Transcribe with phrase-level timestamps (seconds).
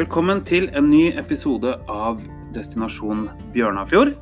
[0.00, 2.22] Velkommen til en ny episode av
[2.54, 4.14] Destinasjon Bjørnafjord.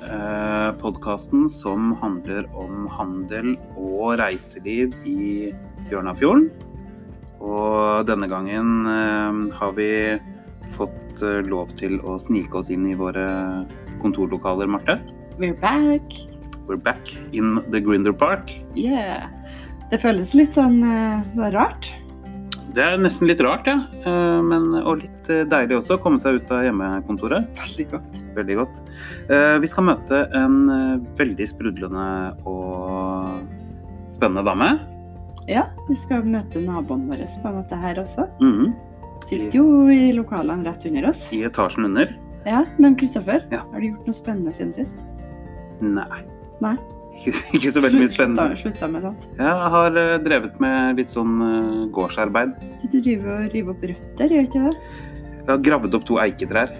[0.00, 5.50] Eh, Podkasten som handler om handel og reiseliv i
[5.90, 6.46] Bjørnafjorden.
[7.44, 9.90] Og denne gangen eh, har vi
[10.78, 13.26] fått eh, lov til å snike oss inn i våre
[14.00, 14.96] kontorlokaler, Marte.
[15.36, 16.16] We're back.
[16.64, 18.56] We're back in the Grinder Park.
[18.72, 19.28] Yeah.
[19.92, 21.92] Det føles litt sånn eh, det er rart.
[22.74, 23.76] Det er nesten litt rart, ja.
[24.04, 27.46] Eh, Men, og litt eh, deilig også å komme seg ut av hjemmekontoret.
[27.60, 28.16] Veldig godt.
[28.34, 28.80] Veldig godt.
[29.30, 30.56] Eh, Vi skal møte en
[31.18, 32.06] veldig sprudlende
[32.50, 33.44] og
[34.14, 34.72] spennende dame.
[35.50, 38.26] Ja, vi skal møte naboen vår på måte her også.
[38.40, 38.74] Mhm.
[39.24, 41.28] Sitter jo i lokalene rett under oss.
[41.32, 42.10] I etasjen under.
[42.44, 43.62] Ja, Men Kristoffer, Ja.
[43.72, 44.98] har du gjort noe spennende siden sist?
[45.80, 46.22] Nei.
[46.60, 46.76] Nei.
[47.14, 48.44] Ikke, ikke så veldig mye spennende.
[48.58, 49.28] Slutta, slutta med sånt.
[49.38, 52.52] Jeg har eh, drevet med litt sånn eh, gårdsarbeid.
[52.82, 54.74] Du driver og river opp røtter, gjør ikke det?
[55.44, 56.72] Jeg har gravd opp to eiketrær.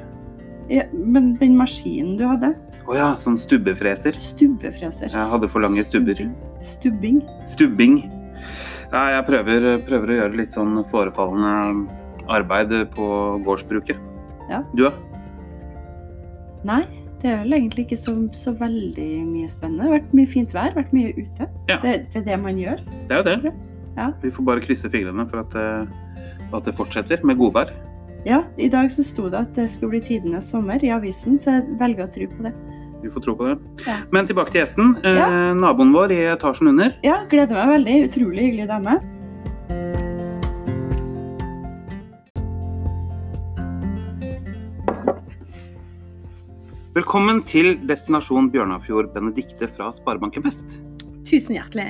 [0.73, 2.55] Ja, men den maskinen du hadde,
[2.85, 4.17] Å ja, sånn stubbefreser.
[4.21, 5.09] stubbefreser.
[5.13, 6.19] Jeg hadde for lange stubber.
[6.65, 7.23] Stubbing.
[7.49, 7.99] Stubbing.
[8.93, 11.89] Ja, jeg prøver, prøver å gjøre litt sånn forefallende
[12.33, 13.07] arbeid på
[13.45, 13.97] gårdsbruket.
[14.53, 14.61] Ja.
[14.77, 14.93] Du da?
[16.65, 16.83] Nei,
[17.25, 19.81] det er vel egentlig ikke så, så veldig mye spennende.
[19.83, 21.47] Det har vært mye fint vær, vært mye ute.
[21.71, 21.79] Ja.
[21.81, 22.83] Det, det er det man gjør.
[23.09, 23.53] Det er jo det.
[23.97, 24.11] Ja.
[24.23, 27.73] Vi får bare krysse fingrene for at, det- at det fortsetter med godvær.
[28.29, 31.59] Ja, i dag så sto det at det skulle bli tidenes sommer i avisen, så
[31.59, 32.53] jeg velger å tro på det.
[33.03, 33.57] Vi får tro på det.
[33.87, 33.97] Ja.
[34.17, 34.95] Men tilbake til gjesten.
[35.05, 35.27] Eh, Ja.
[35.55, 36.93] naboen vår i etasjen under.
[37.05, 37.97] Ja, gleder meg veldig.
[38.09, 38.95] Utrolig hyggelig dame.
[46.95, 50.77] Velkommen til destinasjon Bjørnafjord, Benedikte fra Sparebanken Vest.
[51.27, 51.89] Tusen hjertelig.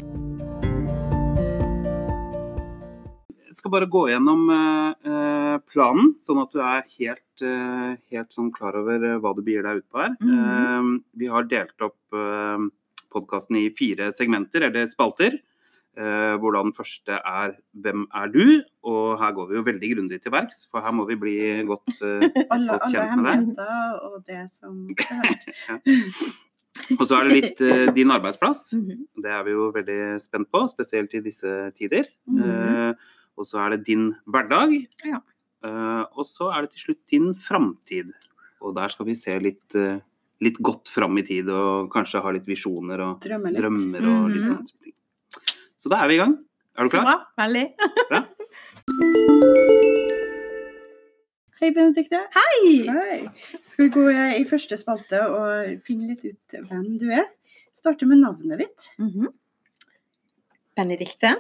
[3.44, 8.48] Jeg skal bare gå gjennom eh, planen, sånn at du er helt, eh, helt sånn
[8.56, 10.16] klar over eh, hva du begir deg ut på her.
[10.24, 10.88] Eh,
[11.20, 12.16] vi har delt opp
[13.12, 15.36] podkasten i fire segmenter, eller spalter.
[15.96, 20.20] Eh, hvor den første er 'Hvem er du?' Og her går vi jo veldig grundig
[20.22, 22.28] til verks, for her må vi bli godt eh,
[22.68, 24.00] Godt kjent med deg.
[24.02, 24.88] og det som
[26.98, 28.72] Og så er det litt eh, din arbeidsplass.
[28.74, 29.04] Mhm.
[29.22, 32.08] Det er vi jo veldig spent på, spesielt i disse tider.
[32.26, 32.42] Mhm.
[32.42, 32.92] Eh,
[33.38, 34.74] og så er det din hverdag.
[35.06, 35.20] Ja.
[35.64, 38.10] Eh, og så er det til slutt din framtid.
[38.62, 40.00] Og der skal vi se litt, eh,
[40.42, 43.56] litt godt fram i tid, og kanskje ha litt visjoner og litt.
[43.56, 44.58] drømmer og litt Mhm.
[45.84, 46.30] Så da er vi i gang.
[46.78, 47.04] Er du klar?
[47.04, 47.16] Så bra.
[47.44, 47.64] Veldig.
[51.60, 52.22] Hei, Benedikte.
[52.32, 52.88] Hei!
[52.88, 53.18] Hei.
[53.68, 57.28] Skal vi gå i første spalte og finne litt ut hvem du er?
[57.76, 58.88] Starte med navnet ditt.
[58.96, 59.28] Mhm.
[60.80, 61.34] Benedikte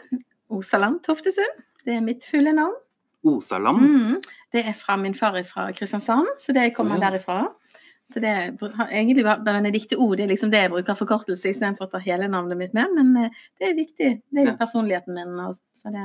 [0.52, 1.64] Osaland Toftesund.
[1.80, 2.76] Det er mitt fulle navn.
[3.24, 3.80] Osaland.
[3.80, 4.20] Mhm.
[4.52, 7.08] Det er fra min far fra Kristiansand, så det kommer oh, ja.
[7.08, 7.48] derifra.
[8.04, 8.50] Så det er
[8.90, 12.28] egentlig bare Benedikte O, det er liksom det jeg bruker forkortelse istedenfor å ta hele
[12.28, 14.10] navnet mitt med, men eh, det er viktig.
[14.30, 15.54] Det er jo personligheten min.
[15.80, 16.04] Så det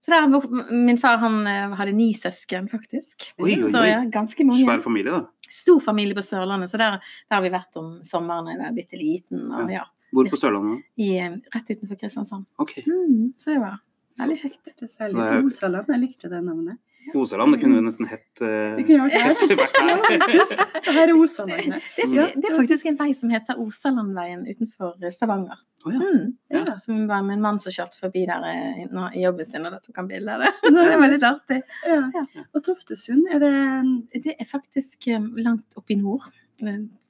[0.00, 3.28] så der, min far han eh, hadde ni søsken, faktisk.
[3.38, 4.64] Oi, oi, Så ja, ganske mange.
[4.64, 5.50] Svær familie, da.
[5.50, 6.96] stor familie på Sørlandet, så der,
[7.28, 9.42] der har vi vært om sommeren da jeg var bitte liten.
[9.52, 9.84] Og, ja,
[10.16, 10.82] Hvor på Sørlandet?
[10.96, 12.46] i, eh, rett utenfor Kristiansand.
[12.58, 12.82] Okay.
[12.88, 13.76] Mm, så det var
[14.18, 14.58] veldig kjekt.
[14.64, 16.78] Det er Så særlig det er- Jeg likte det navnet.
[17.14, 20.20] Osaland, det kunne jo nesten hett uh, Det kunne hett Ja, her.
[20.20, 20.60] faktisk.
[20.86, 21.88] Det er Osalandet.
[21.96, 25.58] Det, det faktisk en vei som heter Osalandveien utenfor eh, Stavanger.
[25.86, 25.98] Oh, ja.
[26.04, 26.64] Mm, Ja.
[26.84, 29.64] Så vi var med en mann som kjørte forbi der eh, nå- i jobben sin,
[29.66, 30.52] og da tok han bilde av det.
[30.66, 31.60] Så det var litt artig.
[31.88, 32.00] Ja.
[32.14, 32.24] Ja.
[32.54, 35.08] Og Toftesund, er det Det er faktisk
[35.40, 36.28] langt oppe i nord.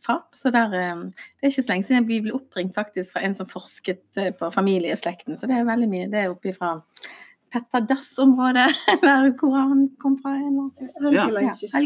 [0.07, 3.35] Fart, Så der, det er ikke så lenge siden vi ble oppringt faktisk fra en
[3.35, 4.05] som forsket
[4.39, 5.37] på familieslekten.
[5.37, 6.07] Så det er veldig mye.
[6.13, 6.77] Det er oppe fra
[7.51, 8.69] Petter Dass-området,
[9.03, 10.37] eller hvor han kom fra.
[10.39, 11.13] Eller.
[11.13, 11.25] Ja.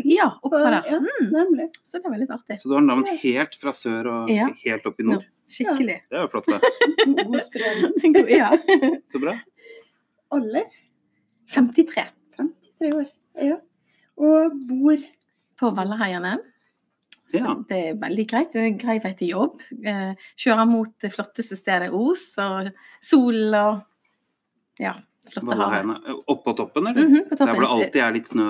[0.05, 0.83] Ja, oppå der.
[1.01, 2.59] Mm, så det var litt artig.
[2.61, 4.51] Så du har navn helt fra sør og Ja.
[4.65, 5.25] helt opp i nord.
[5.49, 5.99] Skikkelig.
[6.11, 6.61] Det er jo flott, det.
[7.25, 8.17] God spredning.
[8.39, 8.51] Ja.
[9.13, 9.39] Så bra.
[10.35, 10.69] Alder?
[11.55, 12.05] 53
[12.37, 13.09] 53 år.
[13.41, 13.57] Ja.
[14.21, 15.01] Og bor
[15.61, 16.37] på Vallaheiane.
[17.31, 17.55] Så Ja.
[17.69, 18.53] det er veldig greit.
[18.53, 19.61] Du er grei vei til jobb.
[19.85, 22.69] Eh, Kjører mot det flotteste stedet Os, og
[23.01, 23.83] sol og
[24.81, 24.93] ja,
[25.33, 25.85] flotte havet.
[25.85, 26.15] Vallaheiene.
[26.29, 27.07] Oppå toppen, eller?
[27.09, 28.45] Mhm, på Der hvor det alltid er litt snø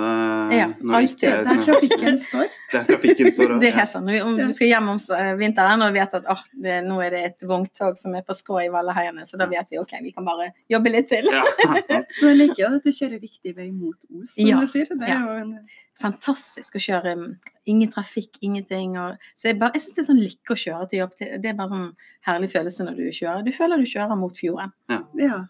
[0.54, 1.14] Ja, alltid.
[1.14, 2.48] ikke er der trafikken står.
[2.74, 3.52] Der trafikken står.
[3.54, 3.84] og- Det er ja.
[3.86, 4.08] sånn.
[4.24, 4.98] Om du skal hjem om
[5.38, 8.60] vinteren og vet at oh, det, nå er det et vogntog som er på skrå
[8.64, 11.30] i Valleheiene, så da vet vi ok, vi kan bare jobbe litt til.
[11.30, 11.44] Ja,
[11.86, 12.06] sant.
[12.22, 14.60] Men jeg liker at du kjører riktig vei mot Os, som Ja.
[14.60, 14.86] du sier.
[14.90, 15.20] Det er Ja.
[15.22, 15.58] jo en
[16.02, 17.14] fantastisk å kjøre.
[17.16, 17.36] mm,
[17.70, 18.96] Ingen trafikk, ingenting.
[18.98, 21.12] Og, så jeg, bare, jeg syns det er sånn lykke å kjøre til jobb.
[21.20, 21.92] Det det er bare sånn
[22.26, 23.44] herlig følelse når du kjører.
[23.46, 24.72] Du føler du kjører mot fjorden.
[25.16, 25.46] Ja.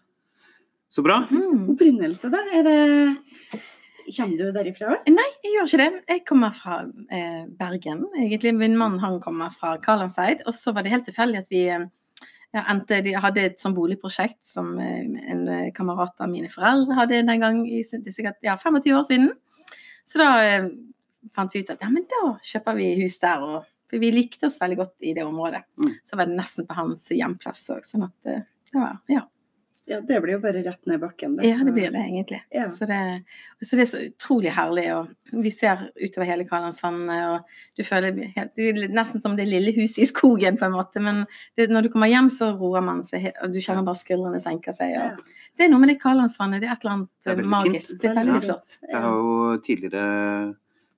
[0.91, 1.23] Så bra.
[1.31, 1.69] Mm.
[1.73, 2.43] Opprinnelse, da?
[2.53, 2.77] Er det
[4.05, 4.99] Kommer du derifra?
[5.09, 6.01] Nei, jeg gjør ikke det.
[6.11, 6.75] Jeg kommer fra
[7.09, 8.51] eh, Bergen, egentlig.
[8.53, 10.43] Min mann han kommer fra Kalandseid.
[10.45, 11.87] Og så var det helt tilfeldig at vi eh,
[12.53, 17.23] ja, endte, de hadde et sånn boligprosjekt som eh, en kamerat av mine foreldre hadde
[17.25, 19.31] den gang i det er sikkert ja, 25 år siden.
[20.05, 20.69] Så da eh,
[21.33, 23.41] fant vi ut at ja, men da kjøper vi hus der.
[23.41, 25.65] Og, for vi likte oss veldig godt i det området.
[25.81, 25.95] Mm.
[26.05, 27.85] Så var det nesten på hans hjemplass òg.
[27.89, 29.25] Sånn at eh, det var Ja.
[29.95, 31.37] Ja, det blir jo bare rett ned bakken.
[31.45, 32.41] Ja, det blir det egentlig.
[32.53, 32.67] Ja.
[32.73, 32.99] Så, det,
[33.63, 34.85] så det er så utrolig herlig.
[34.95, 39.47] Og vi ser utover hele Kalandsvannet, og du føler helt, det er nesten som det
[39.49, 41.01] lille huset i skogen, på en måte.
[41.03, 41.23] Men
[41.57, 44.75] det, når du kommer hjem, så roer man seg, og du kjenner bare skuldrene senker
[44.75, 44.91] seg.
[44.97, 45.07] Ja.
[45.15, 47.09] Og det er noe med det Kalandsvannet, det er et eller annet
[47.39, 47.89] Det magisk.
[47.95, 48.01] fint.
[48.01, 48.77] Det er veldig flott.
[48.91, 50.55] Jeg har jo tidligere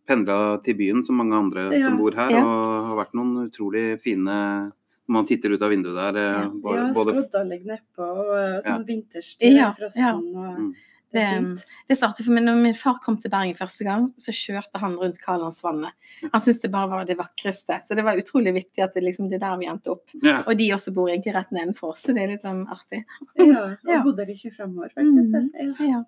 [0.07, 1.83] pendla til byen, som mange andre Ja.
[1.85, 2.43] som bor her, Ja.
[2.45, 4.71] og har vært noen utrolig fine
[5.07, 6.49] man titter ut av vinduet der, eh, Ja.
[6.49, 10.13] både, Ja, skodda ligger nedpå, og sånn sånn vinterstid, Ja, frossen ja.
[10.15, 10.73] og Mm.
[11.13, 13.83] Det er Det- artig, Det startet for meg når min far kom til Bergen første
[13.85, 15.91] gang, så kjørte han rundt Kalandsvannet.
[16.33, 17.79] Han syntes det bare var det vakreste.
[17.81, 20.03] Så det var utrolig vittig at det liksom det er der vi endte opp.
[20.21, 20.43] ja.
[20.45, 23.05] Og de også bor egentlig rett nedenfor, så det er litt sånn artig.
[23.37, 24.03] Ja, og Ja.
[24.03, 25.31] bodd der i 25 år, faktisk.
[25.31, 25.49] Mm.
[25.79, 26.03] Ja, Ja,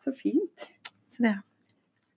[0.00, 0.70] så fint.
[1.10, 1.42] så det.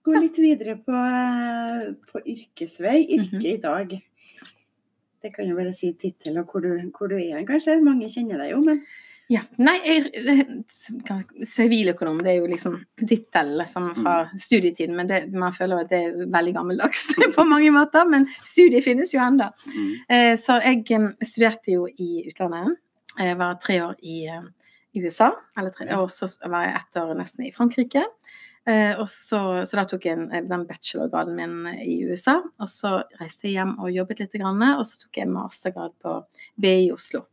[0.06, 3.04] Gå litt videre på, eh, på yrkesvei.
[3.10, 3.44] Yrke -hmm.
[3.44, 4.02] i dag.
[5.22, 7.78] Det kan jo bare si tittel og hvor du, hvor du er, kanskje.
[7.82, 8.82] Mange kjenner deg jo, men
[9.28, 9.42] Ja.
[9.60, 9.74] Nei,
[11.44, 15.98] siviløkonom, det er jo liksom tittel liksom, fra studietiden, men det, man føler at det
[16.06, 17.02] er veldig gammeldags
[17.36, 18.08] på mange måter.
[18.08, 19.50] Men studiet finnes jo enda.
[19.74, 19.90] Mm.
[20.08, 22.78] Eh, Så jeg eh, studerte jo i utlandet.
[23.18, 24.48] Jeg var tre år i, eh,
[24.96, 28.06] i USA, eller tre, og så var jeg ett år nesten i Frankrike.
[28.68, 32.38] Eh, og så, så da tok jeg den bachelorgraden min i USA.
[32.60, 36.18] Og så reiste jeg hjem og jobbet litt, grann, og så tok jeg mastergrad på
[36.60, 37.24] BI i Oslo.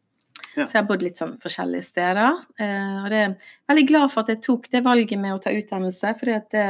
[0.55, 0.63] Ja.
[0.63, 2.39] Så jeg har bodd litt sånn forskjellige steder.
[2.61, 3.35] Eh, og det er
[3.67, 6.15] veldig glad for at jeg tok det valget med å ta utdannelse.
[6.21, 6.65] fordi at det,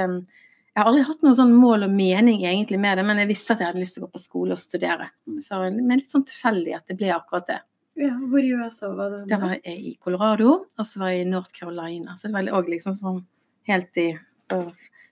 [0.75, 3.53] jeg har aldri hatt noe sånn mål og mening egentlig med det, men jeg visste
[3.53, 5.11] at jeg hadde lyst til å gå på skole og studere.
[5.29, 5.39] Mm.
[5.45, 7.61] Så, med litt sånn tilfeldig at det ble akkurat det.
[8.01, 9.21] ja, hvor i USA var det?
[9.29, 12.17] Da var jeg i Colorado, og så var jeg i North Carolina.
[12.17, 13.21] Så det var òg liksom sånn
[13.69, 14.09] helt i
[14.49, 14.59] på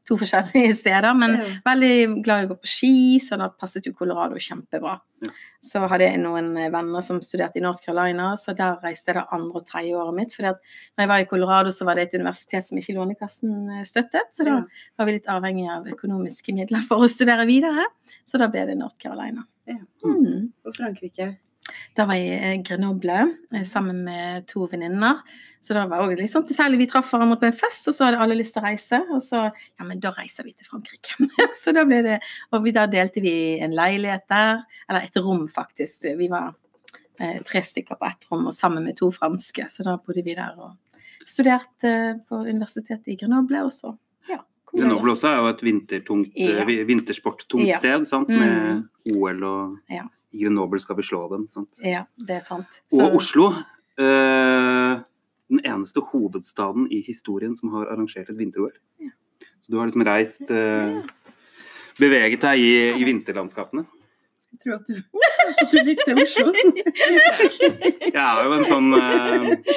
[0.06, 1.14] to forskjellige steder.
[1.16, 1.46] Men Ja.
[1.66, 4.98] veldig glad i å gå på ski, så da passet jo Colorado kjempebra.
[5.24, 5.30] Ja.
[5.64, 9.24] Så hadde jeg noen venner som studerte i North Carolina, så der reiste jeg det
[9.32, 10.34] andre og tredje året mitt.
[10.36, 10.58] For når
[11.06, 14.28] jeg var i Colorado, så var det et universitet som ikke Lånekassen eh, støttet.
[14.36, 14.64] Så da Ja.
[15.00, 17.86] var vi litt avhengig av økonomiske midler for å studere videre.
[18.28, 19.46] Så da ble det North Carolina.
[19.66, 19.80] Ja.
[20.04, 20.52] Mm.
[20.68, 21.38] Og Frankrike.
[21.96, 23.18] Da var jeg i Grenoble
[23.54, 25.22] eh, sammen med to venninner.
[25.64, 26.80] Så da var det også litt sånn tilfeldig.
[26.82, 29.00] Vi traff hverandre på en fest, og så hadde alle lyst til å reise.
[29.16, 31.16] Og så ja, men da reiser vi til Frankrike.
[31.62, 32.18] så da ble det
[32.52, 34.66] Og vi, da delte vi en leilighet der.
[34.90, 36.10] Eller et rom, faktisk.
[36.20, 36.52] Vi var
[37.20, 39.70] eh, tre stykker på ett rom, og sammen med to franske.
[39.72, 40.76] Så da bodde vi der og
[41.24, 41.94] studerte
[42.28, 43.94] på universitetet i Grenoble, og så
[44.28, 44.42] ja.
[44.74, 46.66] Grenoble også er jo et vintertungt, eh, Ja.
[46.66, 47.78] vintersporttungt Ja.
[47.80, 48.28] sted, sant?
[48.28, 48.84] med
[49.16, 50.04] OL og Ja.
[50.34, 51.48] I Grenoble skal vi slå dem.
[51.48, 51.78] Sant?
[51.86, 52.82] Ja, det er sant.
[52.98, 53.52] Og Oslo.
[54.02, 55.02] Eh,
[55.54, 58.74] den eneste hovedstaden i historien som har arrangert et vinter-OL.
[59.04, 59.14] Ja.
[59.62, 61.04] Så du har liksom reist eh,
[62.00, 63.84] Beveget deg i, i vinterlandskapene.
[64.54, 64.98] Jeg tror at du,
[65.62, 66.54] at du likte Oslo.
[68.14, 69.72] Jeg er jo en sånn eh,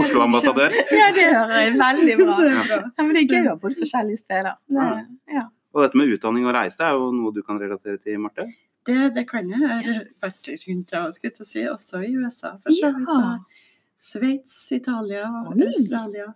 [0.00, 0.76] Oslo-ambassadør.
[0.96, 2.36] Ja, det hører jeg veldig bra.
[2.48, 4.56] Ja, men det er gøy å bodd forskjellige steder.
[4.68, 4.88] Det,
[5.32, 5.46] ja.
[5.72, 8.48] Og dette med utdanning og reise er jo noe du kan relatere til, Marte.
[8.86, 9.60] Det, det kan jeg.
[9.62, 12.54] Jeg har vært rundt og skulle til å si, også i USA.
[12.62, 13.08] For så vidt.
[13.08, 13.32] Ja.
[14.02, 15.28] Sveits, Italia.
[15.52, 16.32] Australia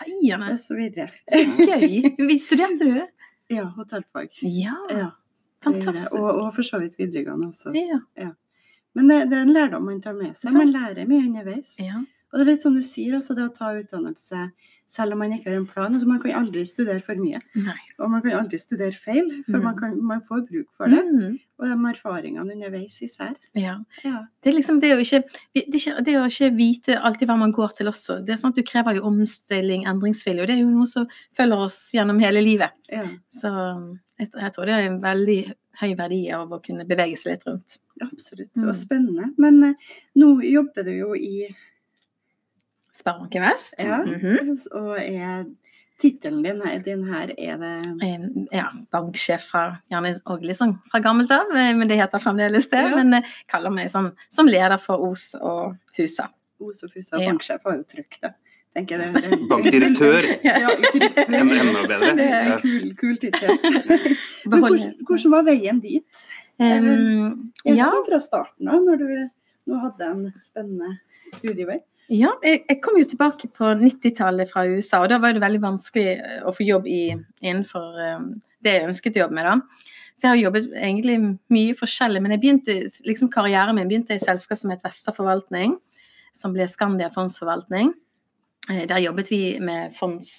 [0.00, 0.52] Heiene.
[0.54, 1.10] og så videre.
[1.28, 2.14] Så gøy.
[2.30, 3.00] Vi studerte du?
[3.50, 4.28] Ja, hotellfag.
[4.46, 4.76] Ja.
[4.94, 5.08] Ja,
[5.66, 6.12] Fantastisk.
[6.14, 7.72] Og, og for så vidt videregående også.
[7.74, 8.28] Ja.
[8.94, 10.54] Men det, det er en lærdom man tar med seg.
[10.54, 11.72] Man lærer mye underveis.
[11.82, 11.98] ja.
[12.32, 14.50] Og det er litt sånn du sier, også det å ta utdannelse
[14.90, 15.92] selv om man ikke har en plan.
[15.94, 17.38] Altså, man kan aldri studere for mye.
[17.54, 17.76] Nei.
[18.02, 19.62] Og man kan aldri studere feil, for Mm.
[19.64, 20.98] man, kan, man får bruk for det.
[21.06, 21.36] Mm.
[21.60, 23.36] Og de erfaringene underveis især.
[23.54, 23.76] Ja.
[24.02, 24.24] Ja.
[24.42, 25.22] Det er liksom det å ikke,
[25.54, 28.18] det å ikke vite alltid hva man går til også.
[28.26, 31.06] Det er at Du krever jo omstilling, endringsvilje, og det er jo noe som
[31.38, 32.70] følger oss gjennom hele livet.
[32.90, 33.50] ja, Så
[34.18, 37.46] jeg, jeg tror det er en veldig høy verdi av å kunne bevege seg litt
[37.46, 37.78] rundt.
[38.02, 38.50] absolutt.
[38.56, 38.68] Mm.
[38.68, 39.32] Og spennende.
[39.38, 39.74] Men eh,
[40.16, 41.46] nå jobber du jo i
[43.00, 43.74] Sparebanken Vest.
[43.80, 44.02] Ja.
[44.04, 44.54] Mhm.
[44.80, 45.44] Og er
[46.00, 47.72] tittelen din, din her er det
[48.06, 48.26] Eh,
[48.56, 52.70] ja, banksjef fra gjerne også litt sånn fra gammelt av, eh, men det heter fremdeles
[52.72, 52.84] det.
[52.86, 52.94] Ja.
[52.96, 56.30] Men jeg kaller meg som, som leder for Os og Fusa.
[56.60, 57.28] Os og Fusa Ja.
[57.32, 58.32] banksjef har jo trykt det.
[58.70, 60.28] Tenker jeg det, det Bankdirektør.
[60.46, 61.36] Ja, direktør.
[61.42, 62.10] Enda bedre.
[62.16, 63.56] Det En kul, kul tittel.
[64.46, 66.24] Men hvordan, hvordan var veien dit?
[66.60, 67.88] Um, Er det ja.
[67.88, 69.12] sånn fra starten av, når du
[69.70, 70.94] nå hadde en spennende
[71.32, 71.80] studievei?
[72.10, 75.60] Ja, jeg, jeg kom jo tilbake på 90-tallet fra USA, og da var det veldig
[75.62, 77.04] vanskelig eh, å få jobb i,
[77.44, 78.24] innenfor eh,
[78.66, 79.46] det jeg ønsket å jobbe med.
[79.46, 79.84] da.
[80.18, 81.14] Så jeg har jobbet egentlig
[81.54, 82.74] mye forskjellig, men jeg begynte,
[83.06, 85.78] liksom karrieren min begynte i et selskap som het Vester Forvaltning,
[86.36, 87.94] som ble Skandia Fondsforvaltning.
[88.68, 90.32] Eh, Der jobbet vi med fonds,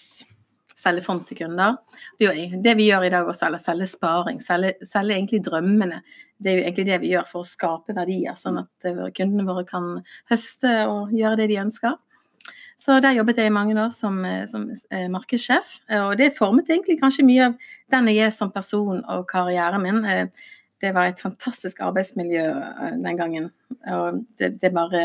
[0.76, 1.80] selge fond til kunder.
[2.20, 4.44] Det vi gjør i dag også, eller selge sparing.
[4.44, 6.04] Selge, selge egentlig drømmene.
[6.42, 9.46] Det er jo egentlig det vi gjør for å skape verdier, sånn at eh, kundene
[9.48, 9.92] våre kan
[10.32, 12.00] høste og gjøre det de ønsker.
[12.82, 16.72] Så der jobbet jeg i mange år som, eh, som eh, markedssjef, og det formet
[16.72, 20.02] egentlig kanskje mye av den jeg er som person og karrieren min.
[20.82, 22.48] Det var et fantastisk arbeidsmiljø
[23.04, 23.52] den gangen,
[23.86, 25.04] og det, det bare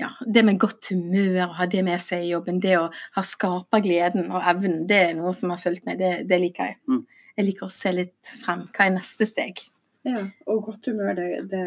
[0.00, 3.24] ja, det med godt humør, å ha det med seg i jobben, det å ha
[3.24, 6.00] skapergleden og evnen, det er noe som har fulgt meg.
[6.00, 6.80] Det, det liker jeg.
[6.88, 7.06] Mm.
[7.36, 8.66] Jeg liker å se litt frem.
[8.76, 9.64] Hva er neste steg?
[10.06, 11.62] Ja, og godt humør, det, det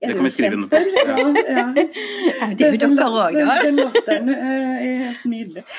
[0.00, 0.76] Det er kan vi jo skrive kjent på.
[0.76, 1.14] Ja,
[1.54, 1.66] ja.
[2.40, 3.56] Ja, det er jo dere òg, da.
[3.62, 5.64] Den, latteren eh, er helt nydelig.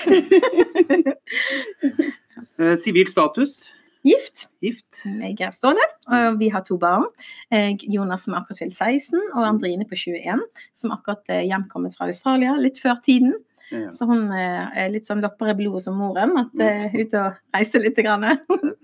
[2.61, 3.71] Eh, Sivil status.
[4.05, 4.43] Gift.
[4.61, 4.99] Gift.
[5.05, 7.07] Jeg er stående, og vi har to barn.
[7.53, 10.43] Eh, Jonas som akkurat fylt 16, og Andrine på 21,
[10.77, 13.33] som akkurat er hjemkommet fra Australia, litt før tiden.
[13.71, 13.89] Ja.
[13.95, 17.41] Så hun er litt sånn lopper i blodet som moren, at hun er ute og
[17.55, 17.97] reiser litt.
[17.97, 18.29] Grann.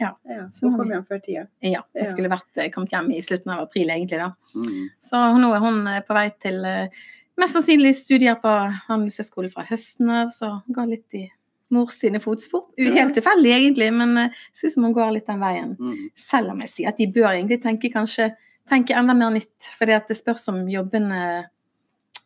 [0.00, 0.16] Ja,
[0.52, 1.46] Så hun kom hjem før tida.
[1.62, 2.04] Ja, Ja.
[2.04, 4.32] skulle vært, eh, kommet hjem i slutten av april egentlig da.
[4.54, 4.88] Mm.
[5.00, 6.88] Så nå er hun eh, på vei til eh,
[7.38, 8.50] mest sannsynlig studier på
[8.88, 11.30] Handelshøyskolen fra høsten av, så går litt i
[11.70, 12.66] mors sine fotspor.
[12.78, 12.90] Ja.
[12.92, 15.76] Helt tilfeldig egentlig, men jeg synes som hun går litt den veien.
[15.78, 16.10] Mm.
[16.16, 18.34] Selv om jeg sier at de bør egentlig tenke kanskje
[18.68, 21.46] tenke enda mer nytt, for det spørs om jobbene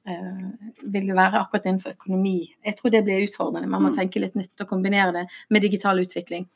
[0.07, 2.55] vil vil være akkurat innenfor økonomi.
[2.65, 3.69] Jeg tror det blir utfordrende.
[3.69, 3.97] Man må Mm.
[3.99, 6.47] tenke litt nytt og kombinere det med digital utvikling.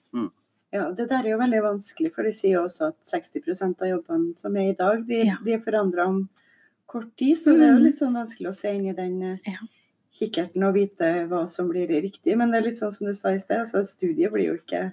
[0.72, 3.88] Ja, det der er jo veldig vanskelig, for de sier jo også at 60% av
[3.90, 5.36] jobbene som er i dag, de, Ja.
[5.44, 6.28] de er forandra om
[6.86, 7.36] kort tid.
[7.36, 7.82] Så det er jo Mm.
[7.84, 9.58] litt sånn vanskelig å se inn i den eh, Ja.
[10.12, 12.36] kikkerten og vite hva som blir riktig.
[12.36, 14.92] Men det er litt sånn som du sa i sted, altså studiet blir jo ikke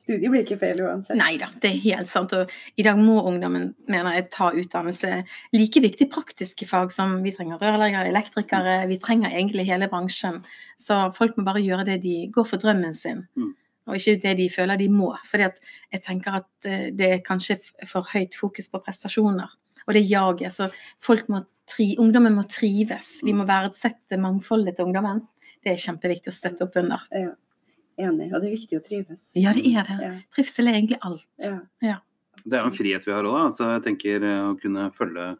[0.00, 1.14] Studiet blir ikke feil uansett.
[1.18, 2.32] Nei da, det er helt sant.
[2.32, 5.26] Og i dag må ungdommen, mener jeg, ta utdannelse.
[5.52, 8.88] Like viktig praktiske fag som vi trenger rørleggere, elektrikere.
[8.88, 10.42] Vi trenger egentlig hele bransjen.
[10.78, 13.28] Så folk må bare gjøre det de går for drømmen sin.
[13.36, 13.54] Mm.
[13.88, 15.12] Og ikke det de føler de må.
[15.30, 15.58] Fordi at
[15.92, 17.58] jeg tenker at eh, det er kanskje
[17.88, 19.48] for høyt fokus på prestasjoner.
[19.88, 20.52] Og det jaget.
[20.52, 20.68] Så
[21.02, 23.20] folk må tri, ungdommen må trives.
[23.24, 25.24] Vi må verdsette mangfoldet til ungdommen.
[25.64, 27.02] Det er kjempeviktig å støtte opp under.
[27.12, 27.32] Ja,
[27.98, 28.30] enig.
[28.34, 29.30] Og det er viktig å trives.
[29.34, 29.98] Ja, det er det.
[30.04, 31.26] Ja, Trivsel er egentlig alt.
[31.82, 31.98] ja.
[32.40, 33.36] Det er jo en frihet vi har òg.
[33.50, 35.36] Altså, jeg tenker eh, å kunne følge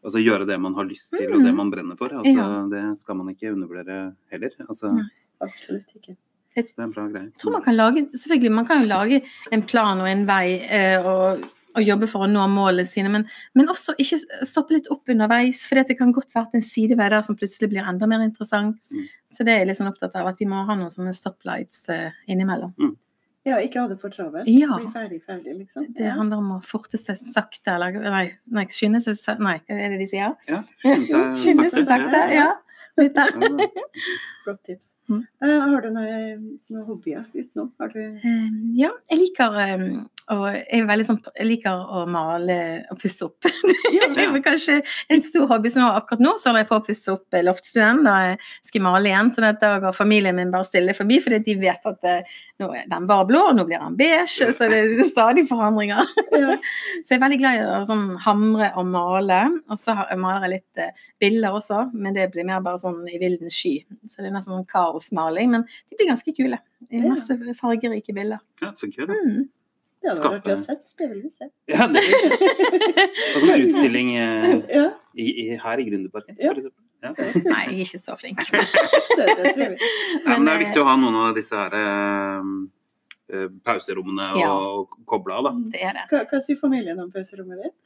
[0.00, 1.44] Altså gjøre det man har lyst til, og Mm.
[1.44, 2.08] det man brenner for.
[2.08, 2.66] Altså, Ja.
[2.72, 4.48] Det skal man ikke undervurdere heller.
[4.66, 4.88] Altså,
[5.42, 6.16] Absolutt ikke.
[6.56, 7.28] Det er en bra greie.
[7.30, 9.22] Jeg tror man kan lage, selvfølgelig, man kan jo lage
[9.54, 11.44] en plan og en vei eh, og,
[11.76, 15.62] og jobbe for å nå målene sine, men, men også ikke stoppe litt opp underveis,
[15.68, 18.80] for det kan godt være at en sidevei der som plutselig blir enda mer interessant.
[18.90, 19.06] Mm.
[19.30, 22.74] Så det er jeg sånn opptatt av, at vi må ha noen sånne stoplights innimellom.
[22.74, 22.96] innimellom.
[23.46, 24.48] Ja, ikke ha det for travelt.
[24.52, 24.74] Ja.
[24.76, 25.86] Bli ferdig, ferdig, liksom.
[25.96, 26.16] Det Ja.
[26.18, 30.06] handler om å forte seg sakte, eller nei, nei skynde seg Nei, er det de
[30.10, 30.34] sier?
[30.48, 32.50] Ja, skynde seg Skynde seg sakte, ja.
[32.98, 33.30] Litt der.
[34.46, 34.94] Godt tips.
[35.10, 35.22] Mm.
[35.42, 37.70] Uh, har du noen noe hobbyer utenom?
[37.80, 39.84] Har du Uh, Ja, jeg liker eh,
[40.30, 42.58] å Jeg er sånn Jeg liker å male
[42.92, 43.48] og pusse opp.
[43.90, 47.12] Det er kanskje en stor hobby som akkurat nå så holder jeg på å pusse
[47.14, 48.02] opp eh, loftstuen.
[48.06, 49.32] Da jeg skal male igjen.
[49.34, 52.88] Så da går familien min bare stille forbi, fordi de vet at eh, nå er
[52.90, 54.50] den bare blå, og nå blir den beige.
[54.54, 56.06] Så det er stadig forandringer.
[56.42, 56.56] ja.
[57.04, 59.40] Så jeg er veldig glad i å sånn hamre og male.
[59.70, 63.20] Og så maler jeg litt eh, bilder også, men det blir mer bare sånn i
[63.20, 63.78] vildens sky.
[64.06, 66.60] Så det er nesten sånn kaosmaling, men de blir ganske kule.
[66.90, 68.42] Masse fargerike bilder.
[68.62, 69.10] Ja, så kult.
[69.10, 69.48] Mm.
[70.00, 70.74] Det hadde vært artig å se.
[71.00, 71.48] Det vil vi se.
[71.68, 72.14] Ja, det er
[73.34, 76.54] og sånn utstilling eh, Ja, i, i, her i Gründerparken, Ja.
[76.54, 76.86] for eksempel.
[77.00, 77.10] Ja.
[77.52, 78.42] Nei, jeg er ikke så flink.
[79.18, 79.90] det, det tror vi.
[80.24, 82.48] Ja, men det er viktig å ha noen av disse her eh,
[83.36, 84.50] eh, pauserommene Ja.
[84.56, 85.54] og koble av, da.
[85.76, 86.06] Det er det.
[86.12, 87.76] Hva, hva sier familien om pauserommet ditt?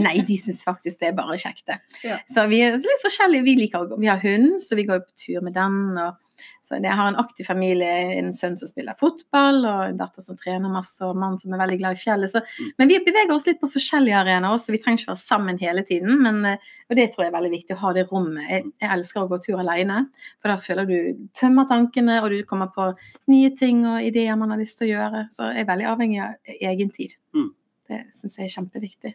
[0.00, 1.74] Nei, de syns faktisk det er bare kjekt, det.
[2.00, 2.16] Ja.
[2.32, 3.44] Så vi er litt forskjellige.
[3.44, 5.74] Vi liker å gå Vi har hund, så vi går på tur med den.
[6.00, 6.16] Og,
[6.62, 10.36] så jeg har en aktiv familie, en sønn som spiller fotball, og en datter som
[10.36, 12.30] trener masse, og en mann som er veldig glad i fjellet.
[12.32, 12.72] Så, Mm.
[12.78, 14.72] men vi beveger oss litt på forskjellige arenaer også.
[14.72, 16.22] Vi trenger ikke være sammen hele tiden.
[16.22, 16.56] Men, eh,
[16.90, 18.48] og det tror jeg er veldig viktig, å ha det rommet.
[18.48, 20.08] Jeg, jeg elsker å gå tur alene,
[20.40, 22.94] for da føler du tømmer tankene, og du kommer på
[23.28, 25.28] nye ting og ideer man har lyst til å gjøre.
[25.32, 27.14] Så jeg er veldig avhengig av egen tid.
[27.34, 27.50] Mm.
[27.88, 29.14] Det syns jeg er kjempeviktig.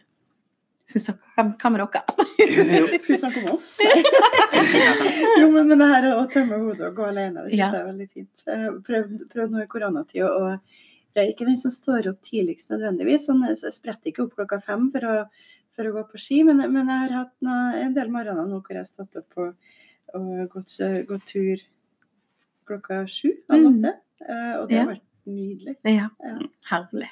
[0.88, 1.18] Syns dere,
[1.60, 2.00] kan med?
[3.02, 3.74] Skal vi snakke om oss?
[5.40, 7.68] jo, men, men det her å tømme hodet og gå alene, det syns Ja.
[7.74, 8.44] jeg er veldig fint.
[8.46, 10.48] Prøv har prøvd, prøvd nå i koronatid, og
[11.18, 13.26] jeg er ikke den som står opp tidligst nødvendigvis.
[13.28, 15.14] Sånn, jeg spretter ikke opp klokka fem for å,
[15.76, 16.40] for å gå på ski.
[16.48, 19.42] Men, men jeg har hatt noe, en del morgener nå hvor jeg har stått opp
[19.44, 19.74] og,
[20.16, 20.78] og gått,
[21.10, 21.66] gått tur
[22.68, 23.68] klokka sju av Mm.
[23.74, 23.94] åtte.
[24.18, 24.54] Mm.
[24.58, 25.76] og det har vært nydelig.
[25.86, 26.38] Ja, Ja.
[26.72, 27.08] herlig.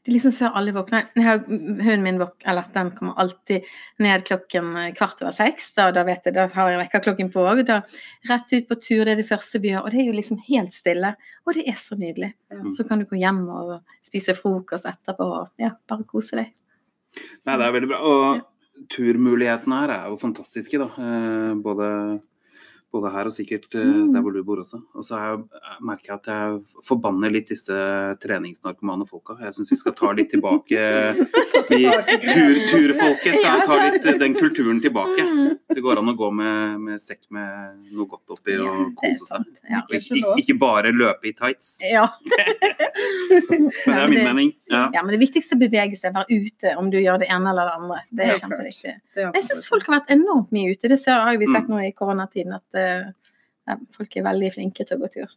[0.00, 1.08] Det er liksom før alle våkner.
[1.16, 3.66] Jeg har, hunden min våk, eller den kommer alltid
[4.00, 5.72] ned klokken eh, kvart over seks.
[5.76, 7.64] Da, da vet jeg, da har jeg vekkerklokken på òg.
[8.30, 9.84] Rett ut på tur, det er det første vi gjør.
[9.84, 11.14] Og det er jo liksom helt stille.
[11.46, 12.32] Og det er så nydelig.
[12.76, 13.74] Så kan du gå hjem og
[14.06, 16.54] spise frokost etterpå og ja, bare kose deg.
[17.46, 18.00] Nei, det er veldig bra.
[18.06, 20.88] Og turmulighetene her er jo fantastiske, da.
[20.96, 21.88] Eh, Både,
[22.92, 24.12] både her og sikkert eh, Mm.
[24.12, 24.80] der hvor du bor også.
[24.94, 27.70] Og så jeg- jeg merker jeg at jeg forbanner litt disse
[28.20, 29.36] treningsnarkomane folka.
[29.40, 30.78] Jeg syns vi skal ta litt tilbake
[31.70, 31.80] de
[32.30, 33.38] tur, turfolket.
[33.38, 35.20] Skal ta litt den kulturen tilbake.
[35.22, 35.58] Mm.
[35.68, 39.46] Det går an å gå med, med sekk med noe godt oppi og kose seg.
[39.90, 41.78] Ikke, ikke bare løpe i tights.
[41.90, 42.06] Ja.
[43.30, 44.50] Men det er min mening.
[44.70, 44.88] Ja.
[44.94, 47.50] Ja, men det viktigste er å bevege seg, være ute, om du gjør det ene
[47.52, 47.98] eller det andre.
[48.10, 48.94] Det er kjempeviktig.
[49.20, 50.90] Jeg syns folk har vært enormt mye ute.
[50.90, 51.70] Det ser, har vi sett Mm.
[51.74, 52.79] nå i koronatiden, at eh,
[53.68, 55.34] ja, folk er veldig flinke til å gå tur.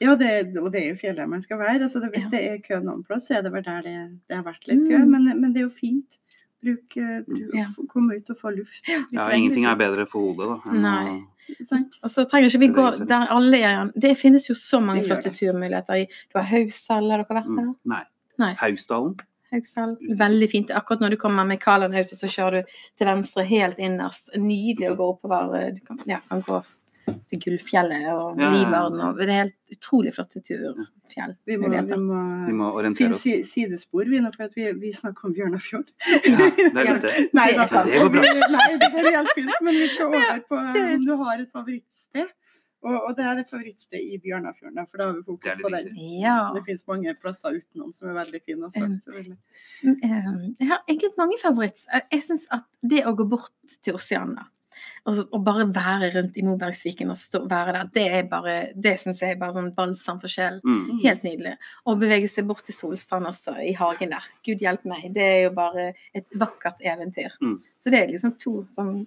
[0.00, 1.80] Ja, det, og det er jo fjellet man skal være.
[1.82, 2.30] Altså det, hvis Ja.
[2.36, 3.94] det er kø noen plass, så er det vel der det,
[4.28, 4.98] det har vært litt kø.
[5.02, 5.10] Mm.
[5.10, 6.18] Men, men det er jo fint.
[6.62, 7.66] Bruk, eh, bruk Ja.
[7.88, 8.86] Komme ut og få luft.
[9.12, 10.72] Ja, ingenting er bedre for hodet, da.
[10.72, 11.18] Nei.
[11.48, 15.02] å- Og så trenger ikke vi gå der alle er Det finnes jo så mange
[15.06, 15.94] flotte turmuligheter.
[16.02, 17.62] i Du har Hausdal, har dere vært der?
[17.64, 17.76] Mm.
[17.86, 18.02] Nei.
[18.38, 18.54] Nei.
[18.54, 19.16] Hausdalen?
[19.52, 20.18] Usikker.
[20.20, 20.70] Veldig fint.
[20.76, 24.34] Akkurat når du kommer med Kaland Auto, så kjører du til venstre helt innerst.
[24.36, 25.72] Nydelig å gå oppover.
[25.76, 26.60] Du kan, ja, kan gå
[27.30, 28.80] til Gullfjellet og Ja, ja.
[29.08, 31.34] Og det er helt utrolig flotte turfjell.
[31.48, 33.22] Vi må, vi må, Vi må orientere oss.
[33.24, 35.88] si, sidespor, vi nå, for at vi, vi snakker om Bjørnafjord.
[36.04, 37.14] Ja, det er litt det.
[37.38, 37.88] Nei, Det er sant.
[37.88, 38.34] Det går bra.
[38.58, 39.54] Nei, det går helt fint.
[39.62, 42.34] Men vi skal over på er om du har et favorittsted.
[42.86, 45.88] Og, og det er det favorittstedet i Bjørnafjorden, for da har vi fokus på den.
[46.22, 46.36] Ja.
[46.54, 48.68] Det finnes mange plasser utenom som er veldig fine.
[48.68, 49.32] Også, um.
[49.82, 50.30] Eh,
[50.60, 52.06] Jeg har egentlig mange favoritter.
[52.12, 54.46] Jeg syns at det å gå bort til Oceana
[55.08, 58.94] og, og bare være rundt i Mobergsviken og stå, være der, det er bare Det
[59.02, 60.60] syns jeg er bare sånn balsam for sjelen.
[60.64, 60.98] Mm.
[61.02, 61.54] Helt nydelig.
[61.88, 64.26] Og bevege seg bort til Solstrand også, i hagen der.
[64.46, 65.10] Gud hjelpe meg.
[65.16, 67.34] Det er jo bare et vakkert eventyr.
[67.42, 67.58] Mm.
[67.82, 69.00] Så det er liksom to sånn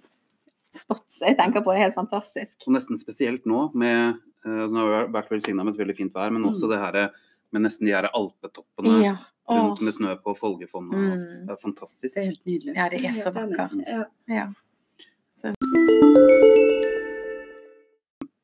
[0.76, 2.58] spots jeg tenker på er helt fantastisk.
[2.66, 5.98] Og nesten spesielt nå med eh, altså Nå har vi vært velsigna med et veldig
[5.98, 7.04] fint vær, men også det her
[7.52, 9.16] med nesten de her alpetoppene Ja.
[9.52, 10.96] Rundt med snø på Folgefonna.
[10.96, 11.46] Mm.
[11.48, 12.14] Det er fantastisk.
[12.14, 12.74] Det er helt nydelig.
[12.78, 13.74] Ja, det er så vakkert.
[13.84, 14.04] Ja.
[14.30, 14.46] Ja.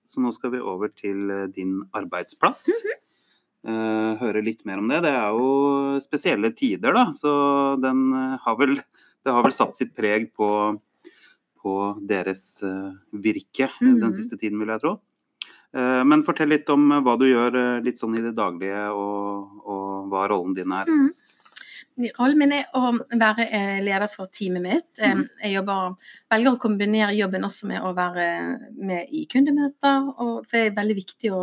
[0.09, 2.67] Så nå skal vi over til eh, din arbeidsplass.
[2.67, 2.99] Mm -hmm.
[3.69, 5.03] uh, høre litt mer om det.
[5.03, 8.13] Det er jo spesielle tider, da, så den
[8.43, 8.81] har vel
[9.25, 10.81] Det har vel satt sitt preg på,
[11.69, 11.77] på
[12.09, 14.01] deres eh, virke mm -hmm.
[14.01, 14.99] den siste tiden, vil jeg tro.
[15.77, 19.65] Eh, men fortell litt om eh, hva du gjør litt sånn i det daglige, og,
[19.65, 20.89] og hva rollen din er.
[20.89, 21.11] Mm.
[22.15, 23.47] Rollen min er å være
[23.83, 24.91] leder for teamet mitt.
[25.03, 25.25] Mhm.
[25.43, 25.97] Jeg jobber,
[26.31, 28.27] velger å kombinere jobben også med å være
[28.91, 30.07] med i kundemøter.
[30.15, 31.41] For det er veldig viktig å,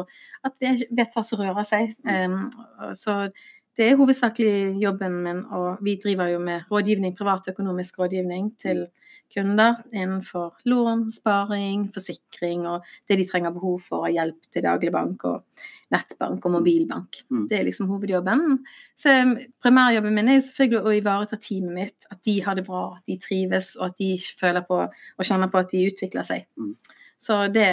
[0.48, 1.92] at jeg vet hva som rører seg.
[2.08, 2.48] Mm.
[2.96, 3.18] Så
[3.76, 8.86] det er hovedsakelig jobben min, og vi driver jo med rådgivning, privatøkonomisk rådgivning til
[9.34, 15.26] kunder innenfor lån, sparing, forsikring og det de trenger behov for av hjelp til dagligbank
[15.30, 17.22] og nettbank og mobilbank.
[17.30, 17.46] Mm.
[17.50, 18.60] Det er liksom hovedjobben.
[19.00, 22.66] Så um, primærjobben min er jo selvfølgelig å ivareta teamet mitt, at de har det
[22.68, 26.28] bra, at de trives, og at de føler på og kjenner på at de utvikler
[26.28, 26.48] seg.
[26.60, 26.76] Mm.
[27.22, 27.66] Så det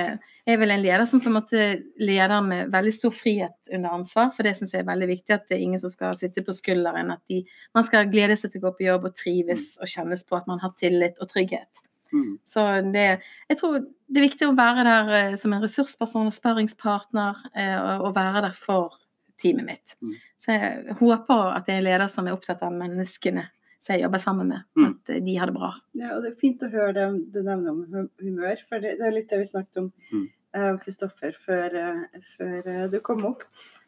[0.46, 1.64] er vel en leder som på en måte
[2.00, 5.35] leder med veldig stor frihet under ansvar, for det syns jeg er veldig viktig.
[5.35, 7.12] At det er ingen som skal sitte på skulderen.
[7.14, 7.42] At de,
[7.76, 10.48] man skal glede seg til å gå på jobb og trives og kjennes på at
[10.50, 11.85] man har tillit og trygghet.
[12.12, 12.37] Mm.
[12.44, 13.07] Så det,
[13.48, 17.78] jeg tror det er viktig å være der eh, som en ressursperson og sparringspartner, eh,
[17.78, 18.98] og, og være der for
[19.40, 19.96] teamet mitt.
[20.05, 20.18] Mm.
[20.42, 23.46] Så jeg håper at jeg er en leder som er opptatt av menneskene
[23.83, 24.90] som jeg jobber sammen med, Mm.
[24.92, 25.73] at eh, de har det bra.
[25.99, 29.07] Ja, og det er fint å høre det du nevner om humør, for det, det
[29.09, 30.29] er litt det vi snakket om, Mm.
[30.55, 33.42] uh, Kristoffer, før, uh, før uh, du kom opp.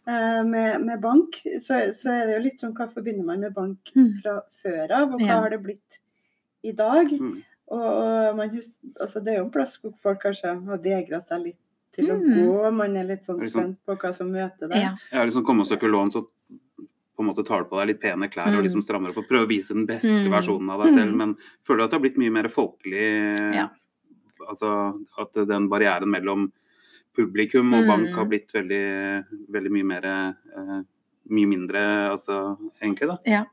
[0.06, 3.54] Eh, Med, med bank, så, så er det jo litt sånn hva forbinder man med
[3.54, 4.10] bank Mm.
[4.20, 5.40] fra før av, og hva Ja.
[5.40, 5.98] har det blitt
[6.62, 7.08] i dag?
[7.08, 7.42] Mm.
[7.68, 11.22] Og, og man hus, altså det er jo en plass hvor folk kanskje har vegra
[11.24, 11.56] seg litt
[11.94, 14.76] til å gå, man er litt sånn Liksom- spent på hva som møter deg.
[14.82, 14.96] Ja.
[15.12, 16.26] Ja, liksom kommet og søke lån, så
[17.24, 18.64] på en måte tar på deg litt pene klær og Mm.
[18.66, 20.30] liksom strammer opp og prøver å vise den beste Mm.
[20.30, 21.16] versjonen av deg selv, Mm.
[21.16, 23.54] men føler du at det har blitt mye mer folkelig?
[23.54, 23.68] Ja.
[24.48, 26.52] Altså at den barrieren mellom
[27.16, 27.88] publikum og Mm.
[27.88, 30.04] bank har blitt veldig, veldig mye mer
[30.56, 30.82] uh,
[31.30, 33.16] Mye mindre, altså egentlig, da.
[33.24, 33.44] Ja.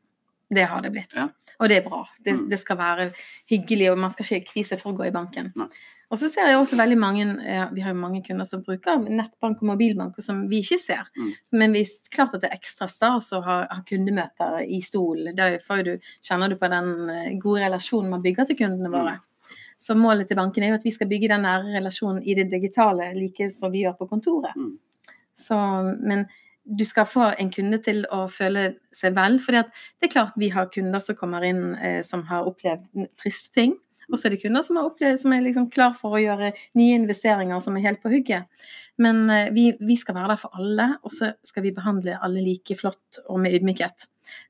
[0.53, 1.13] Det har det blitt.
[1.15, 1.29] Ja.
[1.61, 2.05] Og det er bra.
[2.21, 2.49] Det, Mm.
[2.49, 3.13] det skal være
[3.49, 5.53] hyggelig, og man skal ikke kvise for å gå i banken.
[5.55, 5.67] Nei.
[6.11, 7.25] Og så ser jeg også veldig mange
[7.71, 11.07] Vi har jo mange kunder som bruker nettbank og mobilbank, som vi ikke ser.
[11.15, 11.31] Mm.
[11.61, 15.31] Men vi, klart at det er ekstra stas å ha, ha kundemøter i stol.
[15.37, 15.91] Da får du,
[16.27, 18.97] kjenner du på den eh, gode relasjonen man bygger til kundene Mm.
[18.99, 19.17] våre.
[19.81, 22.49] Så målet til banken er jo at vi skal bygge den nære relasjonen i det
[22.51, 24.53] digitale, like som vi gjør på kontoret.
[24.55, 24.75] Mm.
[25.39, 25.57] Så,
[26.03, 26.27] men
[26.65, 29.39] du skal få en kunde til å føle seg vel.
[29.41, 29.63] For det
[30.05, 33.73] er klart vi har kunder som kommer inn eh, som har opplevd triste ting.
[34.11, 36.99] Og så er det kunder som, opplevd, som er liksom klar for å gjøre nye
[36.99, 38.63] investeringer, som er helt på hugget.
[39.01, 42.43] Men eh, vi, vi skal være der for alle, og så skal vi behandle alle
[42.45, 44.07] like flott og med ydmykhet.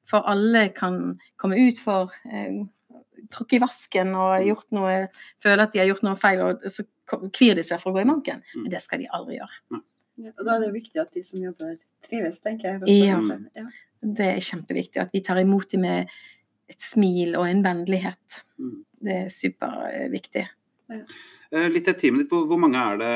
[0.10, 1.00] For alle kan
[1.40, 2.64] komme ut for eh,
[3.32, 4.98] tråkke i vasken og gjort noe,
[5.44, 6.86] føle at de har gjort noe feil, og så
[7.32, 8.44] kvir de seg for å gå i banken.
[8.52, 8.66] Mm.
[8.66, 9.82] Men det skal de aldri gjøre.
[10.22, 13.00] Ja, og da er det jo viktig at de som jobber der, trives, tenker jeg.
[13.08, 13.18] Ja.
[13.58, 13.66] ja.
[14.02, 16.14] Det er kjempeviktig at vi tar imot dem med
[16.72, 18.42] et smil og en vennlighet.
[18.62, 18.80] Mm.
[19.02, 20.48] Det er superviktig.
[20.92, 21.68] Ja.
[21.72, 23.14] Litt til teamet ditt, hvor, hvor mange er det?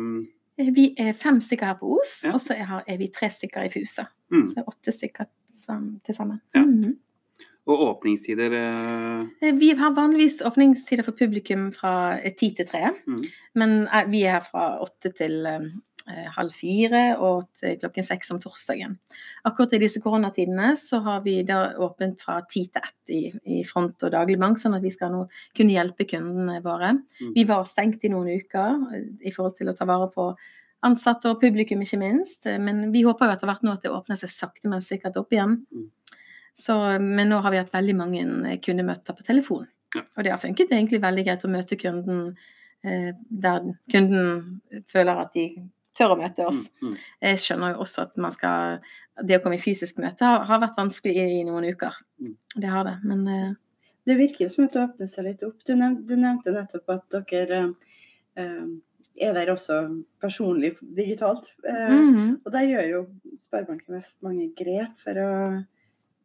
[0.00, 2.32] mm, Vi er fem stykker her på Os, Ja.
[2.36, 4.04] og så er, vi tre stykker i Fusa.
[4.32, 4.46] Mm.
[4.50, 5.24] Så åtte stykker
[6.04, 6.40] til sammen.
[6.54, 6.64] Ja.
[6.64, 6.96] Mhm.
[7.70, 12.90] Og åpningstider eh, Eh, Vi har vanligvis åpningstider for publikum fra eh, ti til tre.
[13.06, 13.24] Mm.
[13.54, 15.68] Men eh, vi er her fra åtte til eh,
[16.36, 18.96] halv fire og til klokken seks om torsdagen.
[19.48, 23.20] Akkurat i disse koronatidene så har vi da åpent fra ti til ett i,
[23.58, 25.24] i front og dagligbank, sånn at vi skal nå
[25.56, 26.94] kunne hjelpe kundene våre.
[27.20, 27.34] Mm.
[27.36, 30.32] Vi var stengt i noen uker eh, i forhold til å ta vare på
[30.86, 32.46] ansatte og publikum, ikke minst.
[32.46, 35.18] Eh, Men vi håper jo etter hvert nå at det åpner seg sakte, men sikkert
[35.20, 35.60] opp igjen.
[35.72, 35.90] Mm.
[36.60, 39.68] Så, men nå har vi hatt veldig mange eh, kundemøter på telefon.
[39.94, 40.04] Ja.
[40.16, 42.34] Og det har funket egentlig veldig greit å møte kunden
[42.86, 45.46] eh, der kunden føler at de
[45.96, 46.68] tør å møte oss.
[46.80, 46.98] mm, mm.
[47.26, 48.78] Jeg skjønner jo også at man skal
[49.20, 51.98] Det å komme i fysisk møte har, har vært vanskelig i, i noen uker.
[52.22, 52.36] Mm.
[52.56, 52.98] Det har det.
[53.04, 53.50] Men uh...
[54.08, 55.58] Det virker som at det åpner seg litt opp.
[55.66, 58.70] Du nevnte, du nevnte nettopp at dere uh,
[59.20, 59.80] er der også
[60.20, 61.50] personlig digitalt.
[61.68, 62.40] Eh, mhm.
[62.44, 63.00] Og der gjør jo
[63.40, 65.30] Sparebanken Vest mange grep for å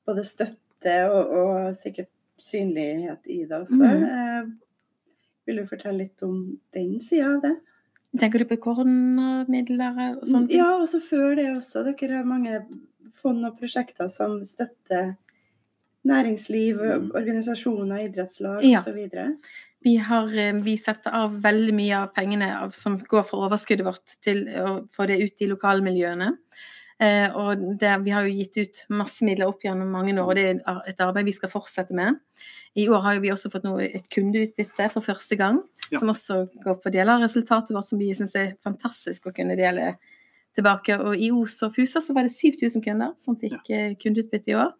[0.05, 3.81] både støtte og, og sikkert synlighet i det også.
[3.81, 4.03] Mhm.
[4.03, 4.43] Eh,
[5.45, 7.55] vil du fortelle litt om den sida av det?
[8.19, 10.51] Tenker du på koronamidler og sånt?
[10.53, 11.83] Ja, og så før det også.
[11.83, 12.61] Dere har mange
[13.21, 15.15] fond og prosjekter som støtter
[16.05, 17.11] næringsliv, Mm.
[17.15, 18.79] organisasjoner, idrettslag Ja.
[18.79, 19.09] osv.
[19.83, 24.21] Vi, har, eh, vi setter av veldig mye av pengene som går fra overskuddet vårt
[24.21, 26.37] til å få det ut i lokalmiljøene.
[27.03, 30.35] Eh, og det, vi har jo gitt ut masse midler opp gjennom mange år, og
[30.35, 32.15] det er et- arbeid vi skal fortsette med.
[32.75, 35.99] I år har jo vi også fått noe, et kundeutbytte for første gang, Ja.
[35.99, 39.55] som også går på deler av resultatet vårt, som vi syns er fantastisk å kunne
[39.57, 39.97] dele
[40.55, 40.97] tilbake.
[40.99, 43.93] Og i Os og Fusa så var det 7000 kunder som fikk ja.
[43.95, 44.71] kundeutbytte i år.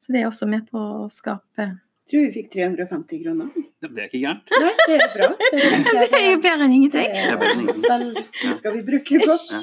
[0.00, 1.80] Så det er også med på å skape
[2.12, 3.46] Tror vi fikk 350 kroner.
[3.82, 4.50] Det er ikke gærent.
[4.62, 5.28] Nei, det er bra.
[5.40, 5.60] Det,
[6.12, 7.08] Det er jo bedre enn ingenting!
[7.14, 7.86] Det er bedre enn ingenting.
[7.88, 8.04] Vel,
[8.42, 9.54] det skal vi bruke godt.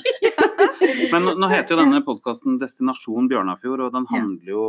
[1.14, 4.66] Men nå, nå heter jo denne podkasten 'Destinasjon Bjørnafjord', og den handler jo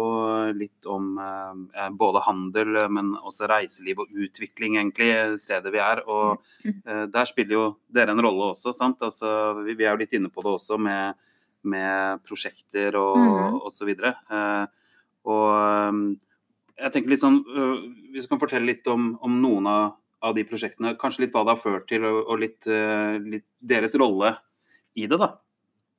[0.60, 6.04] litt om eh, både handel, men også reiseliv og utvikling, egentlig, stedet vi er.
[6.06, 6.38] Og
[6.68, 9.02] eh, der spiller jo dere en rolle også, sant.
[9.08, 11.16] Altså, vi, vi er jo litt inne på det også med,
[11.64, 13.60] med prosjekter og, Mhm.
[13.64, 14.14] og så videre.
[14.30, 14.66] Eh,
[15.24, 16.02] og eh,
[16.80, 17.80] jeg tenker litt sånn uh,
[18.14, 19.82] Hvis du kan fortelle litt om, om noen av,
[20.24, 23.46] av de prosjektene, kanskje litt hva det har ført til, og, og litt, uh, litt
[23.60, 24.34] deres rolle
[24.98, 25.34] i det, da.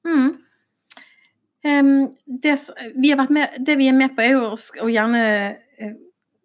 [0.08, 0.32] Mm.
[1.62, 1.92] Um,
[2.26, 2.56] det,
[2.98, 5.22] vi med, det vi er med på, er jo å, å gjerne
[5.78, 5.94] eh,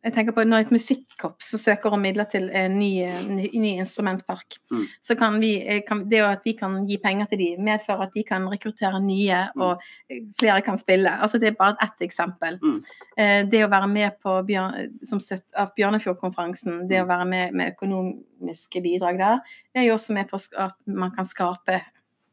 [0.07, 3.73] Jeg tenker på Når et musikkorps søker om midler til en ny, eh, ny, ny
[3.83, 4.85] instrumentpark, Mm.
[5.03, 8.14] så kan vi eh, kan, Det at vi kan gi penger til de, medfører at
[8.14, 9.61] de kan rekruttere nye, Mm.
[9.62, 11.11] og eh, flere kan spille.
[11.11, 12.59] Altså Det er bare ett eksempel.
[12.62, 12.85] Mm.
[13.19, 17.09] Eh, Det å være med på Bjørn, som støtt av Bjørnefjordkonferansen, det å Mm.
[17.09, 19.38] være med med økonomiske bidrag der,
[19.75, 21.81] det er jo også med på at man kan skape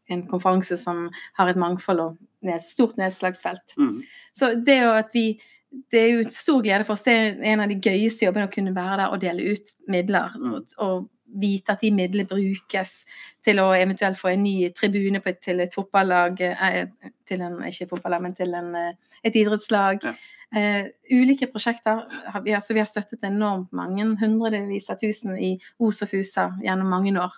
[0.10, 3.74] en konferanse som har et mangfold og et stort nedslagsfelt.
[3.78, 4.04] Mm.
[4.36, 5.40] Så det jo at vi
[5.92, 7.04] det er jo en stor glede for oss.
[7.06, 10.36] Det er en av de gøyeste jobbene å kunne være der og dele ut midler.
[10.40, 10.62] Mm.
[10.78, 12.92] Og, vite at de midlene brukes
[13.44, 16.86] til å eventuelt få en ny tribune på, et- til et fotballag eh,
[17.26, 18.94] Til en, ikke fotballag, men til en, eh,
[19.26, 20.04] et idrettslag.
[20.04, 20.14] Ja.
[20.56, 22.04] Uh, ulike prosjekter.
[22.30, 26.52] har Vi, altså, vi har støttet enormt mange hundrevis av tusen i Os og Fusa
[26.62, 27.34] gjennom mange år.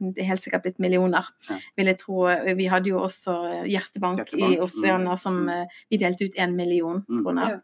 [0.00, 1.58] Det er helt sikkert blitt millioner, Ja.
[1.76, 2.24] vil jeg tro.
[2.56, 5.48] Vi hadde jo også Hjertebank, Hjertebank, i Oceana som mm.
[5.50, 7.22] eh, vi delte ut én million Mm.
[7.22, 7.50] kroner.
[7.50, 7.58] Ja.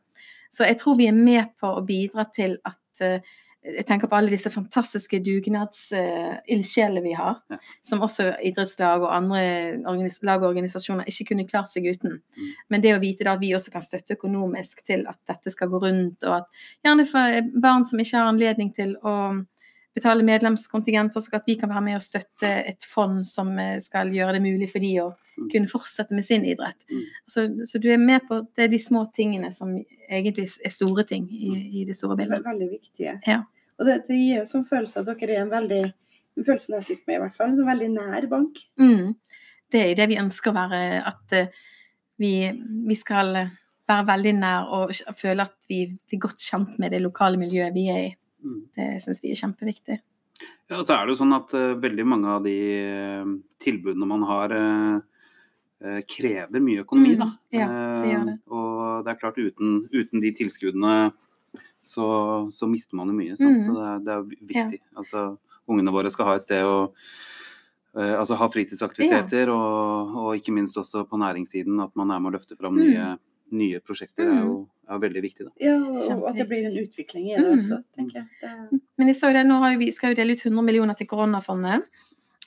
[0.50, 3.18] Så jeg tror vi er med på å bidra til at uh,
[3.60, 7.58] jeg tenker på alle disse fantastiske dugnads-ildsjelene vi har, Ja.
[7.82, 9.76] som også idrettslag og andre
[10.22, 12.22] lag og organisasjoner ikke kunne klart seg uten.
[12.36, 12.54] Mm.
[12.70, 15.68] Men det å vite da at vi også kan støtte økonomisk til at dette skal
[15.68, 16.46] gå rundt, og at
[16.82, 19.44] gjerne for barn som ikke har anledning til å
[19.94, 24.08] betale medlemskontingenter, så at vi kan være med og støtte et fond som eh, skal
[24.14, 25.10] gjøre det mulig for de å.
[25.52, 26.76] Kunne fortsette med sin idrett.
[26.90, 27.06] Mm.
[27.30, 29.72] Så, så du er med på det er de små tingene som
[30.10, 32.50] egentlig er store ting i, i det store Det er bildet.
[32.50, 33.16] veldig viktige.
[33.26, 33.40] Ja.
[33.80, 35.82] Og det, det gir en sånn følelse at dere er en veldig
[36.38, 38.60] en følelse jeg sitter med, i hvert fall, en sånn veldig nær bank.
[38.80, 39.14] Mm.
[39.70, 41.64] Det er det vi ønsker å være, at eh,
[42.20, 42.32] vi,
[42.88, 43.34] vi skal
[43.90, 47.88] være veldig nær og føle at vi blir godt kjent med det lokale miljøet vi
[47.92, 48.12] er i.
[48.40, 48.60] Mm.
[48.76, 49.98] Det syns vi er kjempeviktig.
[50.70, 54.22] Ja, så er det jo sånn at uh, veldig mange av de uh, tilbudene man
[54.28, 55.19] har, eh,
[56.06, 57.28] krever mye økonomi, Mm, da.
[57.56, 57.66] ja,
[58.02, 58.34] det gjør det.
[58.36, 61.12] Eh, og det er klart, uten, uten de tilskuddene
[61.82, 62.06] så,
[62.52, 63.36] så mister man jo mye.
[63.36, 63.56] Sant?
[63.58, 63.64] Mm.
[63.64, 64.80] Så det er, det er viktig.
[64.96, 65.22] Altså,
[65.68, 66.90] ungene våre skal ha et sted å
[67.96, 72.32] uh, altså ha fritidsaktiviteter, og, og ikke minst også på næringssiden at man er med
[72.32, 72.84] å løfte fram Mm.
[72.84, 73.08] nye,
[73.50, 74.28] nye prosjekter.
[74.30, 75.44] er jo er veldig viktig.
[75.46, 75.50] Da.
[75.62, 77.56] Ja, og, og at det blir en utvikling i det Mm.
[77.58, 78.26] også, tenker jeg.
[78.42, 80.94] Det, Men jeg så det, nå har jo vi, skal jo dele ut 100 millioner
[80.98, 81.84] til koronafondet.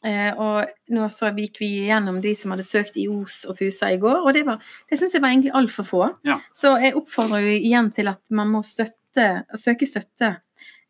[0.03, 3.87] Eh, og nå så gikk vi gjennom de som hadde søkt i Os og Fusa
[3.93, 6.01] i går, og det, var- det syns jeg var egentlig altfor få.
[6.27, 6.39] Ja.
[6.53, 10.37] Så jeg oppfordrer jo igjen til at man må støtte, søke støtte.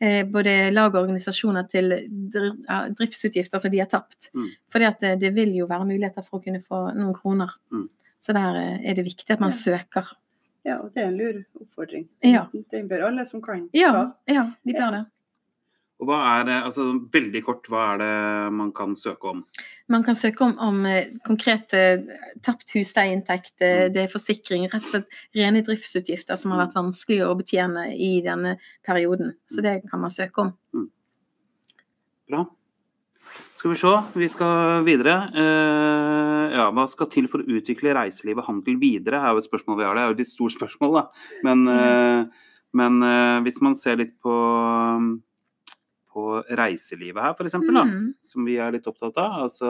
[0.02, 1.94] Eh, både lag og organisasjoner til
[2.98, 4.30] driftsutgifter som de har tapt.
[4.34, 4.50] Mm.
[4.72, 7.54] For det, det vil jo være muligheter for å kunne få noen kroner.
[7.72, 7.88] Mm.
[8.24, 9.56] Så der eh, er det viktig at man Ja.
[9.62, 10.08] søker.
[10.66, 12.06] ja, og det er en lur oppfordring.
[12.24, 12.46] Ja.
[12.72, 14.04] Den bør alle som kan Ja, ta.
[14.28, 14.92] ja de bør Ja.
[14.92, 15.06] det.
[16.04, 18.14] Og hva er det, altså veldig kort, hva er det
[18.60, 19.46] man kan søke om?
[19.92, 20.84] Man kan søke om, om
[21.24, 22.02] konkrete konkret eh,
[22.44, 23.94] tapt husleieinntekt, eh, Mm.
[23.94, 28.22] det er forsikring, rett og slett rene driftsutgifter som har vært vanskelig å betjene i
[28.22, 29.36] denne perioden.
[29.48, 30.54] Så det kan man søke om.
[32.30, 32.46] Bra.
[33.56, 35.32] Skal vi se, vi skal videre.
[35.34, 39.48] Eh, ja, hva skal til for å utvikle reiseliv og handel videre, er jo et
[39.48, 39.96] spørsmål vi har.
[39.96, 41.04] Det er jo et litt stort spørsmål, da.
[41.44, 42.26] Men, eh,
[42.74, 44.34] men eh, hvis man ser litt på,
[46.14, 48.14] på reiselivet her, f.eks., Mm.
[48.22, 49.70] som vi er litt opptatt av, altså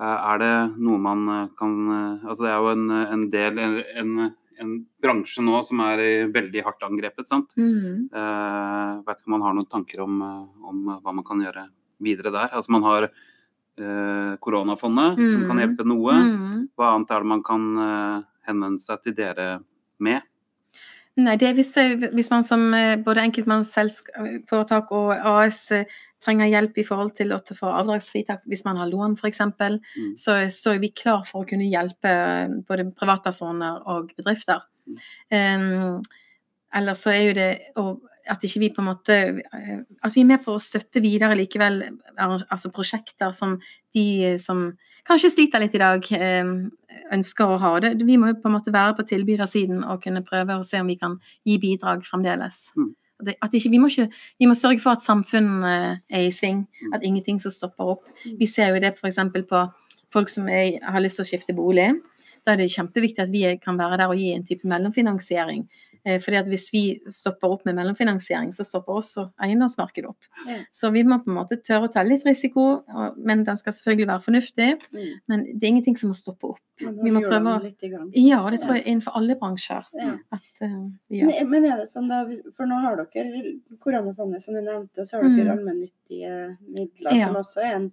[0.00, 3.58] eh, er det noe man eh, kan eh, Altså det er jo en, en del
[3.62, 4.16] en,
[4.62, 7.50] en, bransje nå som er veldig hardt angrepet, sant.
[7.58, 8.08] Mm.
[8.14, 10.20] Eh, vet ikke om man har noen tanker om,
[10.62, 11.64] om hva man kan gjøre
[12.02, 12.50] videre der.
[12.54, 15.62] Altså Man har eh, koronafondet, som kan Mm.
[15.64, 16.12] hjelpe noe.
[16.14, 16.68] Mm.
[16.78, 19.48] Hva annet er det man kan eh, henvende seg til dere
[19.98, 20.22] med?
[21.20, 21.74] Nei, det er hvis,
[22.14, 25.90] hvis man som eh, både enkeltmannsforetak og AS eh,
[26.24, 30.14] trenger hjelp i forhold til å få avdragsfritak hvis man har lån f.eks., Mm.
[30.16, 34.64] så står vi klar for å kunne hjelpe eh, både privatpersoner og bedrifter.
[35.30, 36.00] Um,
[36.72, 37.50] Ellers så er jo det
[38.32, 39.16] at ikke vi på en måte
[40.02, 41.82] At vi er med på å støtte videre likevel
[42.16, 43.58] altså prosjekter som
[43.94, 44.70] de som
[45.08, 46.52] kanskje sliter litt i dag, eh,
[47.12, 47.80] ønsker å ha.
[47.80, 47.94] det.
[48.06, 50.86] Vi må jo på en måte være på tilbydersiden og kunne prøve å se om
[50.86, 52.70] vi kan gi bidrag fremdeles.
[52.76, 52.94] Mm.
[53.40, 54.08] At ikke, vi, må ikke,
[54.40, 56.94] vi må sørge for at samfunnet er i sving, Mm.
[56.94, 58.04] at ingenting som stopper opp.
[58.26, 58.38] Mm.
[58.40, 59.18] Vi ser jo det f.eks.
[59.48, 59.72] på
[60.12, 61.92] folk som er, har lyst til å skifte bolig.
[62.44, 65.68] Da er det kjempeviktig at vi kan være der og gi en type mellomfinansiering.
[66.04, 70.24] Eh, fordi at Hvis vi stopper opp med mellomfinansiering, så stopper også eiendomsmarkedet opp.
[70.48, 70.56] Ja.
[70.74, 72.82] Så vi må på en måte tørre å ta litt risiko,
[73.16, 74.70] men den skal selvfølgelig være fornuftig.
[74.92, 75.12] Mm.
[75.28, 76.60] Men det er ingenting som må stoppe opp.
[76.80, 78.10] Men Vi må prøve å-.
[78.18, 79.86] Ja, det tror jeg innenfor alle bransjer.
[79.94, 80.16] Ja.
[80.32, 80.90] At, uh.
[81.08, 82.24] Men, men er det sånn da,
[82.56, 85.36] for nå har dere koronafondet som du nevnte, og så har Mm.
[85.36, 87.26] dere allmennyttige midler, Ja.
[87.26, 87.92] som også er en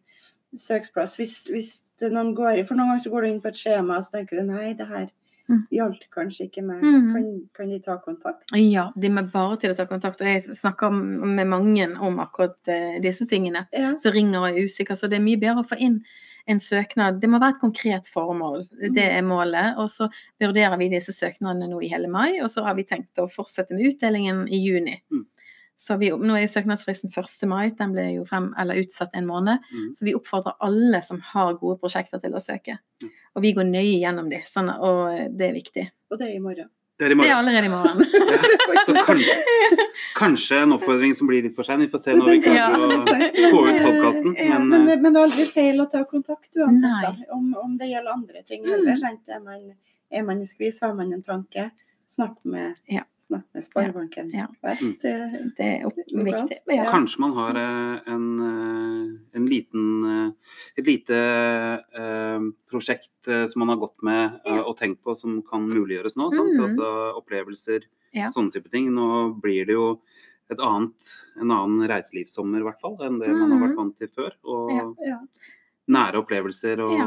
[0.56, 1.15] søksplass.
[1.17, 3.98] Hvis, hvis noen går i, for noen ganger så går du inn på et skjema
[3.98, 5.10] og så tenker du nei, det her
[5.49, 5.63] Mm.
[5.73, 6.83] gjaldt kanskje ikke meg.
[6.85, 7.09] Mm.
[7.13, 8.51] Kan, kan de ta kontakt?
[8.53, 10.21] Ja, de må bare til å ta kontakt.
[10.21, 13.65] Og jeg snakker med mange om akkurat eh, disse tingene.
[13.73, 13.95] Ja.
[13.97, 14.99] Så ringer og er usikker.
[14.99, 16.03] Så det er mye bedre å få inn
[16.49, 17.19] en søknad.
[17.21, 18.67] Det må være et konkret formål.
[18.93, 19.77] Det er målet.
[19.81, 20.09] Og så
[20.41, 23.77] vurderer vi disse søknadene nå i hele mai, og så har vi tenkt å fortsette
[23.77, 24.99] med utdelingen i juni.
[25.13, 25.25] Mm.
[25.79, 27.45] Så vi, nå er jo søknadsfristen 1.
[27.47, 29.61] mai, den ble jo frem, eller utsatt en måned.
[29.71, 29.93] Mm.
[29.95, 32.75] Så vi oppfordrer alle som har gode prosjekter til å søke.
[33.01, 33.13] Mm.
[33.35, 35.85] Og vi går nøye gjennom de, sånn, og det er viktig.
[36.11, 36.67] Og det er i morgen.
[36.99, 38.03] Det er i Det er allerede i morgen.
[38.69, 39.33] Ja, så kanskje,
[40.19, 41.79] kanskje en oppfordring som blir litt for sein.
[41.79, 42.67] Vi får se når vi Ja.
[42.75, 42.99] å
[43.53, 44.35] få ut podkasten.
[44.37, 47.13] Ja, Men, men, eh, det- men det er aldri feil å ta kontakt uansett, da.
[47.35, 48.71] Om, om det gjelder andre ting Mm.
[48.75, 48.97] heller.
[48.97, 49.21] sant?
[49.29, 49.63] Er man,
[50.11, 51.69] er man i skvis, har man en tanke,
[52.10, 53.04] snakk med, Ja.
[53.22, 54.48] snakk med Sparebanken Ja.
[54.63, 54.82] Vest.
[54.82, 54.98] Mm.
[55.02, 55.95] Det- Det er opp-
[56.26, 56.58] viktig.
[56.67, 56.86] Ja.
[56.91, 60.32] Kanskje man har eh, en, eh, en liten, eh,
[60.78, 61.13] et lite
[61.93, 62.39] eh,
[62.72, 66.30] prosjekt eh, som man har gått med eh, og tenkt på som kan muliggjøres nå.
[66.32, 66.54] Sant?
[66.54, 66.62] Mhm.
[66.65, 68.28] Altså opplevelser, Ja.
[68.30, 68.89] sånne type ting.
[68.91, 70.02] Nå blir det jo
[70.50, 70.98] et annet,
[71.39, 74.32] en annen reiselivssommer, i hvert fall, enn det man har vært vant til før.
[74.45, 74.93] Og Ja.
[75.06, 75.19] Ja.
[75.88, 77.06] nære opplevelser og, Ja.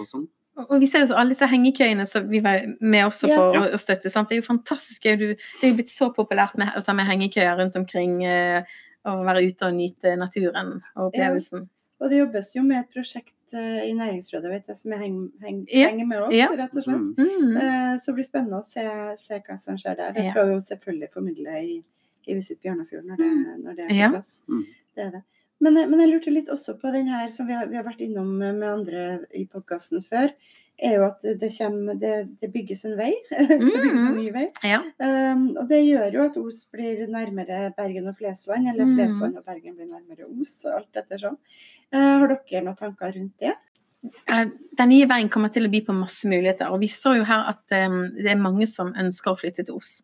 [0.00, 0.26] og sånn.
[0.56, 3.60] Og vi ser jo så alle disse hengekøyene som vi var med også på Ja.
[3.60, 4.10] å, å støtte.
[4.10, 4.28] Sant?
[4.28, 5.16] Det er jo fantastisk gøy.
[5.18, 8.22] Du- Det er jo blitt så populært med, å ta med hengekøyer rundt omkring.
[8.24, 8.62] Eh,
[9.04, 11.68] og være ute og nyte naturen og opplevelsen.
[12.00, 15.32] Og det jobbes jo med et prosjekt eh, i Næringsrådet vet jeg, som jeg heng,
[15.42, 15.88] heng, Ja.
[15.88, 16.46] henger med oss, Ja.
[16.54, 16.96] rett og slett.
[16.96, 17.14] Mm.
[17.18, 17.56] Mm.
[17.56, 20.12] Eh, Så det blir spennende å se, se hva som skjer der.
[20.12, 20.30] Det Ja.
[20.30, 21.82] skal vi jo selvfølgelig formidle i,
[22.28, 24.08] i Visit Bjørnafjord når det, når det er på Ja.
[24.10, 24.42] plass.
[24.48, 24.64] Mm.
[24.94, 25.22] Det er det.
[25.62, 27.86] Men, eh, men jeg lurte litt også på den her som vi har, vi har
[27.86, 29.06] vært innom med andre
[29.38, 30.34] i podkasten før.
[30.82, 33.12] er jo at det, kommer, det, det bygges en vei.
[33.30, 34.46] det bygges en ny vei.
[34.66, 34.80] Ja.
[34.98, 38.96] Um, og det gjør jo at Os blir nærmere Bergen og Flesland, eller Mm.
[38.96, 41.38] Flesland og Bergen blir nærmere Os, og alt ettersom.
[41.94, 43.54] Uh, har dere noen tanker rundt det?
[44.02, 44.46] Eh,
[44.78, 46.72] Den nye veien kommer til å by på masse muligheter.
[46.72, 49.78] Og vi så jo her at um, det er mange som ønsker å flytte til
[49.78, 50.00] Os.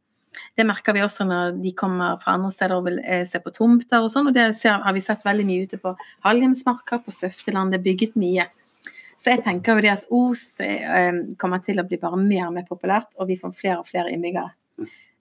[0.58, 3.52] Det merker vi også når de kommer fra andre steder og vil eh, se på
[3.54, 4.30] tomter og sånn.
[4.30, 5.94] Og det ser, har vi sett veldig mye ute på
[6.26, 7.72] Halhjemsmarka, på Søfteland.
[7.74, 8.48] Det er bygget mye.
[9.18, 12.54] Så jeg tenker jo det at Os eh, kommer til å bli bare mer og
[12.54, 14.52] mer populært, og vi får flere og flere innbyggere.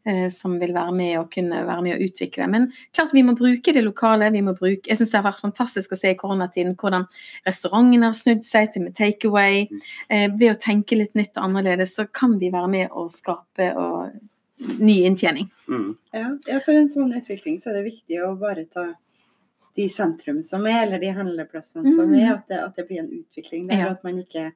[0.08, 2.46] eh, Som vil være med og kunne være med og utvikle.
[2.48, 4.30] Men klart vi må bruke det lokale.
[4.32, 7.08] vi må bruke, Jeg syns det har vært fantastisk å se i koronatiden hvordan
[7.46, 9.68] restaurantene har snudd seg til med takeaway.
[10.10, 14.14] Ved å tenke litt nytt og annerledes, så kan vi være med og skape og,
[14.80, 15.50] ny inntjening.
[15.70, 15.98] Mm.
[16.14, 18.88] Ja, ja, for en sånn utvikling så er det viktig å bare ta
[19.78, 22.16] de sentrum som er, eller de handleplassene som Mm.
[22.24, 23.90] er, at det, at det blir en utvikling der, Ja.
[23.92, 24.52] at man ikke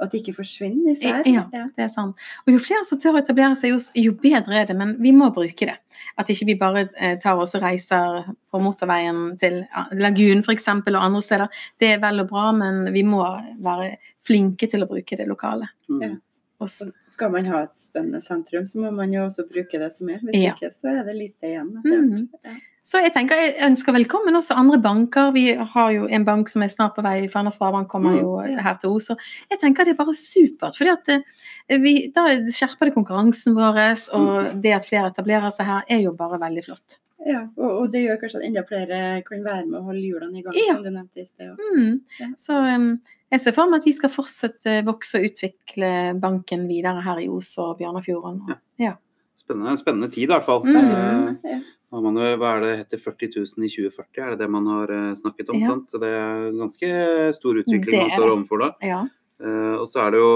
[0.00, 1.26] at det ikke forsvinner især.
[1.26, 2.14] Ja, det er sant.
[2.46, 4.76] Og jo flere som tør å etablere seg, jo, jo bedre er det.
[4.76, 5.74] Men vi må bruke det.
[6.16, 10.68] At ikke vi bare eh, tar oss og reiser på motorveien til Lagunen Lagun f.eks.
[10.68, 11.48] og andre steder.
[11.80, 13.24] Det er vel og bra, men vi må
[13.60, 15.66] være flinke til å bruke det lokale.
[15.90, 16.00] Mm.
[16.02, 16.14] Ja.
[16.60, 16.68] Og
[17.08, 20.18] Skal man ha et spennende sentrum, så må man jo også bruke det som er.
[20.18, 20.54] Hvis Ja.
[20.54, 21.68] ikke, så er det lite igjen.
[21.84, 22.28] Mm -hmm.
[22.44, 22.50] Ja.
[22.84, 25.30] Så jeg tenker jeg ønsker velkommen også andre banker.
[25.32, 27.28] Vi har jo en bank som er snart på vei.
[27.28, 28.18] Fana Sparebank kommer Mm.
[28.20, 28.62] jo Ja.
[28.62, 29.08] her til Os.
[29.50, 30.76] Jeg tenker det er bare supert.
[30.76, 31.22] fordi at
[31.68, 35.98] eh, vi, Da skjerper det konkurransen vår, og det at flere etablerer seg her, er
[36.02, 36.98] jo bare veldig flott.
[37.26, 40.38] Ja, og, og det gjør kanskje at enda flere kan være med og holde hjulene
[40.38, 40.76] i gang, Ja.
[40.76, 41.56] som du nevnte i sted.
[41.74, 41.96] Mm.
[42.20, 42.28] Ja.
[42.38, 42.92] Så um,
[43.32, 45.90] jeg ser for meg at vi skal fortsette vokse og utvikle
[46.22, 48.54] banken videre her i Os og Bjørnafjorden.
[48.80, 48.94] Ja.
[49.38, 50.62] Spennende, spennende tid, i hvert fall.
[50.64, 50.76] Mm.
[50.76, 51.36] Eh, spennende.
[51.44, 52.00] Ja.
[52.04, 55.12] man hva er det heter 40 000 i 2040, er det det man har eh,
[55.18, 55.60] snakket om?
[55.60, 55.74] Ja.
[55.74, 55.94] Sant?
[56.00, 56.90] Det er ganske
[57.36, 58.34] stor utvikling man står det.
[58.38, 58.72] overfor da.
[58.84, 59.04] Ja.
[59.38, 60.32] Uh, og så er det jo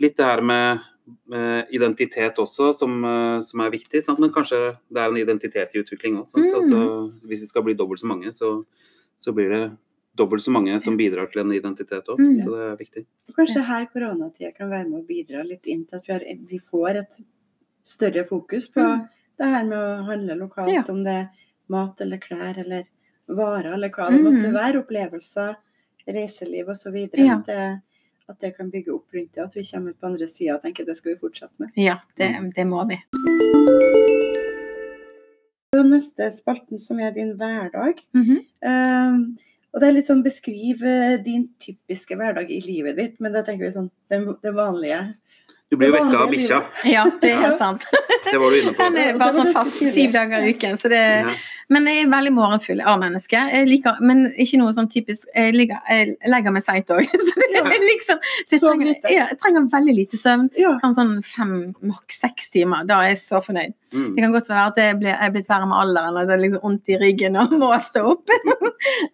[0.00, 0.86] litt det her med
[1.70, 4.02] identitet også, som, eh, som er viktig.
[4.02, 4.18] Sant?
[4.18, 6.28] Men kanskje det er en identitet i utvikling òg.
[6.36, 6.54] Mm.
[6.54, 8.64] Altså, hvis det skal bli dobbelt så mange, så,
[9.16, 9.76] så blir det
[10.16, 12.18] dobbelt så mange som bidrar til en identitet òg.
[12.20, 12.36] Mm.
[12.42, 13.04] Så det er viktig.
[13.36, 16.58] Kanskje her koronatida kan være med å bidra litt inn til at vi, har, vi
[16.58, 17.20] får et
[17.84, 19.08] større fokus på Mm.
[19.38, 20.84] det her med å handle lokalt, Ja.
[20.88, 21.28] om det er
[21.68, 22.84] mat eller klær eller
[23.28, 24.54] varer eller hva det måtte Mm.
[24.54, 24.82] være.
[24.84, 25.56] Opplevelser,
[26.06, 26.96] reiseliv osv.
[27.16, 27.42] Ja.
[27.46, 27.80] Det-
[28.32, 29.44] at det kan bygge opp rundt det.
[29.44, 31.72] At vi kommer ut på andre sida og tenker det skal vi fortsette med.
[31.76, 32.98] ja, det, det må vi.
[35.72, 38.02] Og neste spalten som er din hverdag.
[38.16, 38.44] Mhm.
[38.60, 39.24] Um,
[39.72, 43.40] og det er litt sånn beskriv eh, din typiske hverdag i livet ditt, men da
[43.46, 44.98] tenker vi sånn det, det vanlige.
[45.72, 46.56] Du blir jo vekka av bikkja.
[46.84, 47.50] Ja, det er Ja.
[47.56, 47.86] sant.
[48.26, 48.84] Det var du inne på.
[48.92, 50.76] Den er bare sånn fast syv dager i uken.
[50.76, 51.32] Så det, Ja.
[51.72, 53.32] men jeg er veldig morgenfull av menneske.
[53.50, 57.08] Jeg liker, men ikke noe sånn typisk Jeg, ligger, jeg legger meg seint òg.
[57.62, 59.08] Så, liksom, så jeg, trenger, lite.
[59.12, 60.50] jeg trenger veldig lite søvn.
[60.58, 60.78] Ja.
[60.82, 62.84] Kan sånn fem, maks seks timer.
[62.84, 63.72] Da er jeg så fornøyd.
[63.94, 64.14] Mm.
[64.16, 66.62] Det kan godt være at jeg er blitt verre med alderen, og det er liksom
[66.64, 68.28] vondt i ryggen og må stå opp.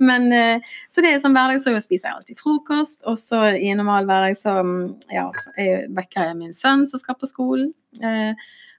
[0.08, 3.70] Men, eh, så det er sånn hverdag så spiser jeg alltid frokost, og så i
[3.72, 4.80] en normal hverdag så mm,
[5.14, 5.28] ja,
[5.58, 7.72] jeg vekker jeg min sønn som skal på skolen.
[8.02, 8.32] Eh,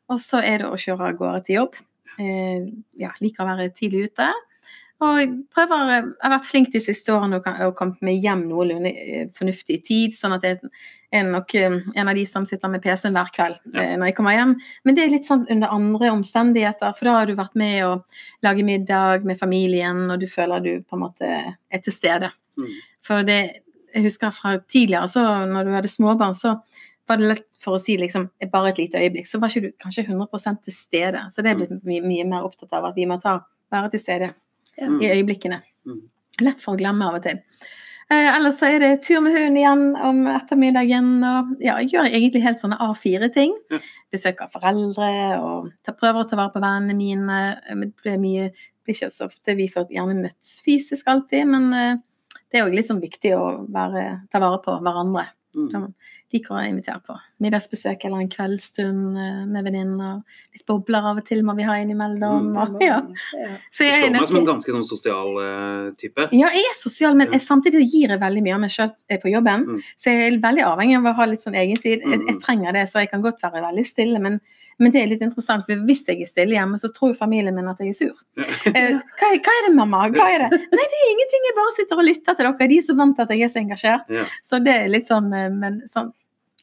[0.10, 1.80] og så er det å kjøre av gårde til jobb.
[2.20, 4.30] Eh, ja, liker å være tidlig ute.
[5.00, 8.42] Og prøver, jeg har vært flink de siste årene å kan- å komme meg hjem
[8.50, 10.60] noenlunde eh, fornuftig tid, sånn at jeg
[11.16, 13.96] er nok eh, en av de som sitter med PC-en hver kveld ja.
[13.96, 14.58] når jeg kommer hjem.
[14.84, 17.94] Men det er litt sånn under andre omstendigheter, for da har du vært med å
[18.44, 22.34] lage middag med familien, og du føler du på en måte er til stede.
[22.60, 22.76] Mm.
[23.08, 23.40] For det,
[23.96, 26.58] jeg husker fra tidligere, så når du hadde småbarn, så
[27.08, 29.72] var det lett for å si liksom, bare et lite øyeblikk, så var ikke du
[29.80, 31.24] kanskje 100 til stede.
[31.32, 33.40] Så det er blitt mye, mye mer opptatt av at vi må ta,
[33.72, 34.30] være til stede.
[34.36, 34.49] Mm.
[34.80, 35.62] I øyeblikkene.
[35.86, 36.02] Mm.
[36.42, 37.42] Lett for å glemme av og til.
[38.10, 41.10] Eh, ellers så er det tur med hunden igjen om ettermiddagen.
[41.22, 43.54] Og ja, jeg gjør egentlig helt sånne A4-ting.
[43.70, 43.80] Ja.
[44.10, 47.40] Besøker foreldre og tar, prøver å ta vare på vennene mine.
[47.70, 51.46] Eh, Det blir mye det blir ikke så ofte vi får gjerne møttes fysisk alltid,
[51.46, 51.98] men eh,
[52.50, 55.28] det er jo litt sånn viktig å være, ta vare på hverandre.
[55.54, 55.94] Mm.
[56.34, 60.18] Liker å invitere på middagsbesøk eller en kveldsstund eh, med venninner.
[60.54, 62.50] Litt bobler av og til må vi ha innimellom.
[62.52, 62.58] Mm.
[62.60, 62.98] Og, ja.
[63.34, 63.54] Ja.
[63.72, 66.28] Så Du jeg er slår meg som en ganske sånn sosial uh, type.
[66.36, 68.92] ja, jeg er sosial, men jeg, samtidig gir jeg veldig mye av meg sjøl
[69.24, 69.64] på jobben.
[69.72, 69.80] Mm.
[69.98, 72.04] Så jeg er veldig avhengig av å ha litt sånn egentid.
[72.04, 72.42] Jeg, jeg Mm.
[72.46, 74.20] trenger det, så jeg kan godt være veldig stille.
[74.22, 74.38] Men,
[74.80, 77.68] men det er litt interessant, for hvis jeg er stille hjemme, så tror familien min
[77.72, 78.22] at jeg er sur.
[78.38, 78.46] Ja.
[78.80, 80.04] Eh, hva, hva er det, mamma?
[80.14, 80.60] Hva er det?
[80.76, 81.48] Nei, det er ingenting.
[81.50, 82.68] Jeg bare sitter og lytter til dere.
[82.70, 84.12] De er så vant til at jeg er så engasjert.
[84.14, 84.28] Ja.
[84.46, 86.12] Så det er litt sånn, eh, men sånn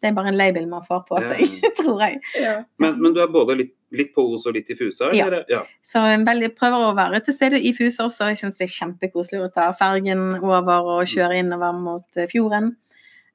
[0.03, 1.35] Det er bare en label man får på Ja.
[1.35, 2.21] seg, tror jeg.
[2.43, 2.55] Ja.
[2.83, 5.13] Men, men du er både litt, litt på Os og litt i Fusa?
[5.17, 5.29] Ja.
[5.49, 5.63] Ja.
[5.85, 8.29] Så jeg prøver å være til stede i Fusa også.
[8.33, 12.75] Jeg syns det er kjempekoselig å ta fergen over og kjøre innover mot eh, fjorden.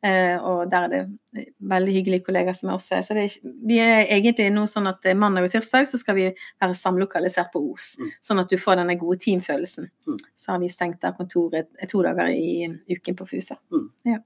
[0.03, 3.03] Eh, og der er det veldig hyggelige kollegaer som er også er.
[3.05, 3.35] Så det er,
[3.69, 7.51] vi er egentlig nå sånn at eh, mandag og tirsdag så skal vi være samlokalisert
[7.53, 7.91] på Os.
[8.01, 8.09] Mm.
[8.25, 9.91] Sånn at du får denne gode teamfølelsen.
[10.09, 10.17] Mm.
[10.41, 13.59] Så har vi stengt der kontoret to dager i uken på Fusa.
[13.69, 13.85] Mm.
[14.09, 14.17] Ja.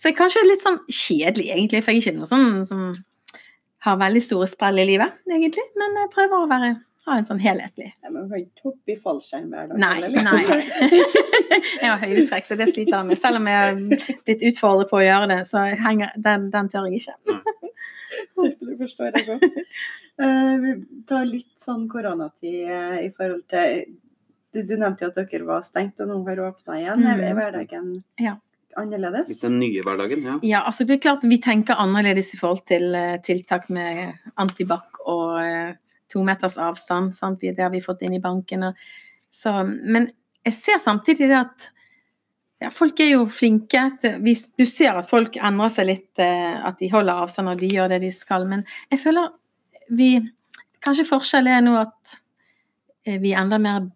[0.00, 2.84] Så jeg er kanskje litt sånn kjedelig, egentlig, for jeg er ikke noe sånn som
[3.84, 5.66] har veldig store sprell i livet, egentlig.
[5.76, 6.70] Men jeg prøver å være,
[7.08, 9.78] ha en sånn helhetlig men vi kan ikke hoppe i fallskjerm hver dag.
[9.80, 10.42] Nei, nei.
[11.82, 13.20] jeg har høydeskrekk, så det sliter jeg med.
[13.20, 16.90] Selv om jeg har blitt utfordret på å gjøre det, så henger, den, den tør
[16.90, 17.16] jeg ikke.
[18.10, 19.58] Det forstår jeg godt.
[20.20, 20.74] Uh, vi
[21.08, 23.84] tar litt sånn koronatid uh, i forhold til
[24.50, 27.04] du, du nevnte jo at dere var stengt, og nå har åpna igjen.
[27.06, 28.34] Er, er hverdagen Ja.
[28.78, 29.28] Annerledes?
[29.28, 30.36] Litt den nye hverdagen, ja.
[30.46, 35.00] Ja, altså det er klart Vi tenker annerledes i forhold til eh, tiltak med antibac
[35.08, 37.14] og uh, to meters avstand.
[37.16, 37.42] Sant?
[37.42, 38.68] Det har vi fått inn i banken.
[38.70, 38.88] Og,
[39.34, 40.10] så, men
[40.46, 41.70] jeg ser samtidig det at
[42.60, 43.86] ja, folk er jo flinke.
[44.02, 47.72] Til, du ser at folk endrer seg litt, eh, at de holder avstand og de
[47.74, 48.46] gjør det de skal.
[48.50, 49.32] Men jeg føler
[49.90, 50.14] vi
[50.80, 52.12] Kanskje forskjellen er nå at
[53.20, 53.90] vi er enda mer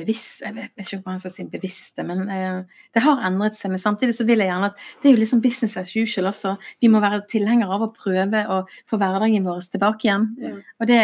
[0.00, 2.62] bevisst Jeg vet ikke hva man skal si bevisste, men eh,
[2.94, 3.72] det har endret seg.
[3.74, 6.56] Men samtidig så vil jeg gjerne at det er jo liksom business as usual også.
[6.82, 10.26] Vi må være tilhengere av å prøve å få hverdagen vår tilbake igjen.
[10.40, 10.56] Ja.
[10.80, 11.02] Og det,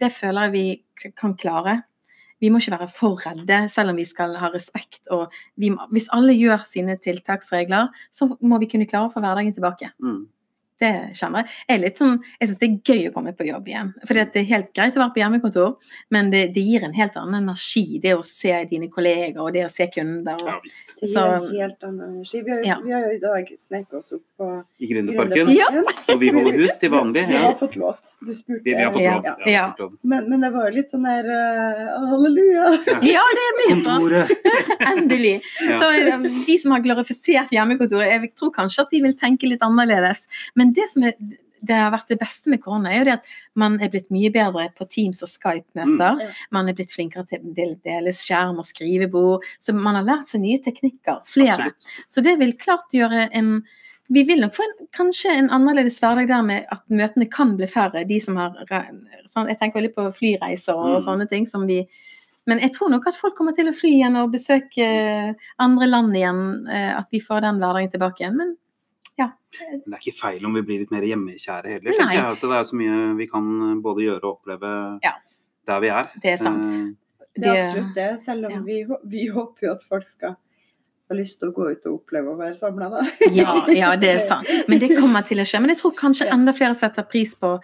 [0.00, 1.82] det føler jeg vi kan klare.
[2.38, 5.04] Vi må ikke være for redde, selv om vi skal ha respekt.
[5.14, 9.56] Og vi hvis alle gjør sine tiltaksregler, så må vi kunne klare å få hverdagen
[9.56, 9.90] tilbake.
[10.02, 10.26] Mm.
[10.78, 11.50] Det kjenner jeg.
[11.68, 13.88] Jeg er litt sånn, jeg syns det er gøy å komme på jobb igjen.
[14.06, 15.72] For det er helt greit å være på hjemmekontor,
[16.14, 17.98] men det, det gir en helt annen energi.
[18.02, 20.38] Det å se dine kolleger og det å se kunder.
[20.38, 20.60] Og, ja,
[21.00, 22.42] Det gir en helt annen energi.
[22.46, 22.76] Vi har, jo, Ja.
[22.84, 25.50] vi har jo i dag sneket oss opp på I Gründerparken.
[25.56, 25.66] Ja.
[26.14, 27.26] Og vi holder hus til vanlig.
[27.28, 28.12] Vi har fått låt.
[28.22, 28.62] Du spurte.
[28.64, 29.16] Vi, vi har fått Ja.
[29.18, 29.24] lov.
[29.46, 29.88] Ja, Ja.
[30.02, 32.70] Men, men det var jo litt sånn der uh, halleluja.
[33.16, 34.38] ja, det blir sånn!
[34.92, 35.34] Endelig.
[35.66, 35.78] Ja.
[35.82, 39.62] Så um, de som har glorifisert hjemmekontoret, jeg tror kanskje at de vil tenke litt
[39.66, 40.26] annerledes.
[40.58, 41.14] Men det som er,
[41.60, 43.24] det har vært det beste med korona, er jo det at
[43.58, 46.20] man er blitt mye bedre på Teams og Skype-møter.
[46.20, 46.36] Mm.
[46.54, 49.42] Man er blitt flinkere til å dele skjerm og skrivebord.
[49.58, 51.24] Så man har lært seg nye teknikker.
[51.26, 51.56] Flere.
[51.72, 52.06] Absolutt.
[52.08, 53.62] Så det vil klart gjøre en
[54.10, 57.66] Vi vil nok få en, kanskje en annerledes hverdag der med at møtene kan bli
[57.68, 58.06] færre.
[58.08, 58.54] De som har
[59.28, 61.04] sånn, Jeg tenker litt på flyreiser og Mm.
[61.04, 61.86] sånne ting som vi
[62.46, 66.14] Men jeg tror nok at folk kommer til å fly igjen og besøke andre land
[66.16, 66.66] igjen.
[66.70, 68.36] eh, At vi får den hverdagen tilbake igjen.
[68.38, 68.56] Men
[69.60, 71.94] Men det er ikke feil om vi blir litt mer hjemmekjære heller.
[72.02, 72.14] Nei.
[72.14, 72.24] jeg.
[72.24, 73.46] Altså, det er så mye vi kan
[73.82, 74.72] både gjøre og oppleve
[75.04, 75.14] Ja.
[75.66, 76.10] der vi er.
[76.22, 76.64] det er sant.
[76.64, 76.88] Eh,
[77.38, 78.20] Det er absolutt det.
[78.20, 78.60] Selv om Ja.
[78.66, 80.36] vi, vi håper jo at folk skal
[81.10, 83.02] ha lyst til å gå ut og oppleve å være samla, da.
[83.32, 84.48] Ja, ja, det er sant.
[84.68, 85.60] Men det kommer til å skje.
[85.60, 87.54] Men jeg tror kanskje enda flere setter pris på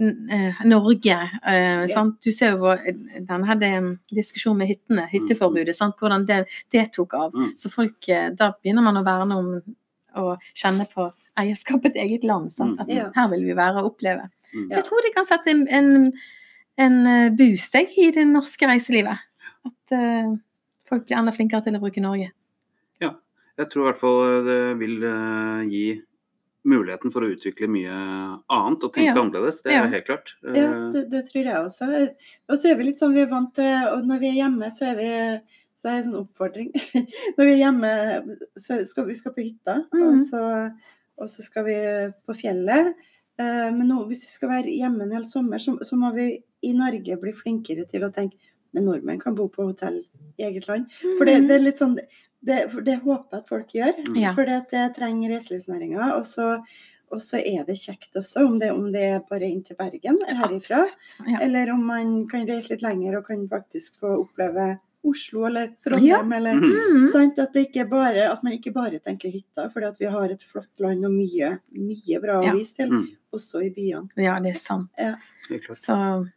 [0.00, 1.16] eh, Norge.
[1.46, 2.18] eh, sant?
[2.22, 3.70] Du ser jo denne den hadde
[4.12, 5.96] diskusjon med hyttene, hytteforbudet, sant?
[5.96, 7.32] hvordan det, det tok av.
[7.32, 7.54] Mm.
[7.56, 9.62] Så folk, eh, da begynner man å verne om
[10.16, 11.12] å kjenne på
[11.44, 12.50] eierskapet et eget land.
[12.52, 12.76] Sant?
[12.76, 12.80] Mm.
[12.84, 13.08] At Ja.
[13.16, 14.28] her vil vi være og oppleve.
[14.54, 14.68] mm.
[14.70, 16.12] Så jeg tror det kan sette en, en,
[16.78, 19.18] en eh, boost jeg, i det norske reiselivet.
[19.66, 20.36] At uh,
[20.88, 22.30] folk blir enda flinkere til å bruke Norge.
[23.60, 26.00] Jeg tror i hvert fall det vil uh, gi
[26.64, 29.16] muligheten for å utvikle mye annet og tenke Ja.
[29.20, 29.58] annerledes.
[29.62, 29.86] Det er Ja.
[29.92, 30.32] helt klart.
[30.42, 31.88] Ja, Eh, det, det tror jeg også.
[32.48, 34.70] Og så er vi litt sånn, vi er vant til Og når vi er hjemme,
[34.72, 35.10] så er vi
[35.80, 36.70] så er det en sånn oppfordring.
[37.36, 37.92] Når vi er hjemme,
[38.56, 40.24] så skal vi skal på hytta, og, Mhm.
[40.28, 40.74] så,
[41.20, 41.78] og så skal vi
[42.26, 42.94] på fjellet.
[43.40, 46.32] Eh, Men nå, hvis vi skal være hjemme en hel sommer, så, så må vi
[46.66, 48.36] i Norge bli flinkere til å tenke
[48.70, 49.96] men nordmenn kan bo på hotell
[50.38, 50.92] i eget land.
[51.18, 51.96] For det, det er litt sånn
[52.40, 53.96] Det, det håper jeg at folk gjør.
[54.06, 54.14] Mm.
[54.22, 54.30] Ja.
[54.36, 56.14] For det, det trenger reiselivsnæringa.
[56.16, 56.54] Og så
[57.10, 60.20] og så er det kjekt også, om det, om det er bare inn til Bergen
[60.28, 60.84] herifra.
[61.26, 61.40] Ja.
[61.42, 66.32] Eller om man kan reise litt lenger og kan faktisk få oppleve Oslo eller Trondheim.
[66.32, 66.72] Eller, Mhm.
[67.00, 67.06] Mm.
[67.06, 67.38] sant?
[67.38, 70.68] At, det ikke bare, at man ikke bare tenker hytta, for vi har et flott
[70.78, 72.52] land og mye, mye bra å Ja.
[72.52, 73.06] vise til, Mm.
[73.32, 74.08] også i byene.
[74.16, 74.88] ja, det er sant.
[74.98, 75.14] Ja.
[75.74, 76.28] Så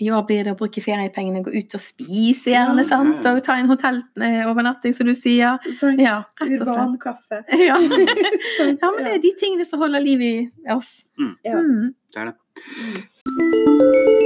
[0.00, 2.82] I år blir det å bruke feriepengene, gå ut og spise gjerne, Ja.
[2.88, 3.22] sant?
[3.22, 3.36] Ja, ja.
[3.36, 5.58] Og ta en hotellovernatting, som du sier.
[5.74, 5.98] Sant?
[6.00, 7.44] Ja, Urban kaffe.
[7.52, 7.76] Ja.
[8.82, 11.04] Ja, men det er de tingene som holder liv i oss.
[11.44, 11.54] Ja.
[11.54, 11.94] Mm.
[12.12, 14.21] Det er det.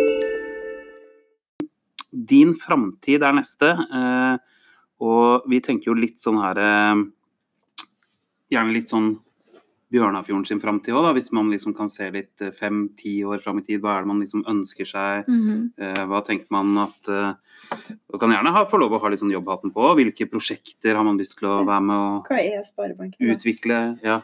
[2.16, 4.38] Din framtid er neste, eh,
[5.04, 7.04] og vi tenker jo litt sånn her eh,
[8.54, 9.16] Gjerne litt sånn
[9.92, 13.62] Bjørnafjorden sin framtid òg, hvis man liksom kan se litt eh, fem-ti år fram i
[13.68, 13.78] tid.
[13.84, 15.28] Hva er det man liksom ønsker seg?
[15.30, 15.60] Mhm.
[15.78, 17.34] Eh, Hva tenker man at eh,
[18.10, 19.86] Du kan gjerne ha, få lov å ha litt sånn jobbhatten på.
[19.98, 23.78] Hvilke prosjekter har man lyst til å være med Hva er Vest utvikle?
[24.02, 24.20] Ja.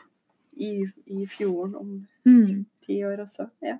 [0.58, 1.92] i, i fjorden om
[2.26, 2.66] Mm.
[2.86, 3.48] ti år også?
[3.62, 3.78] Ja.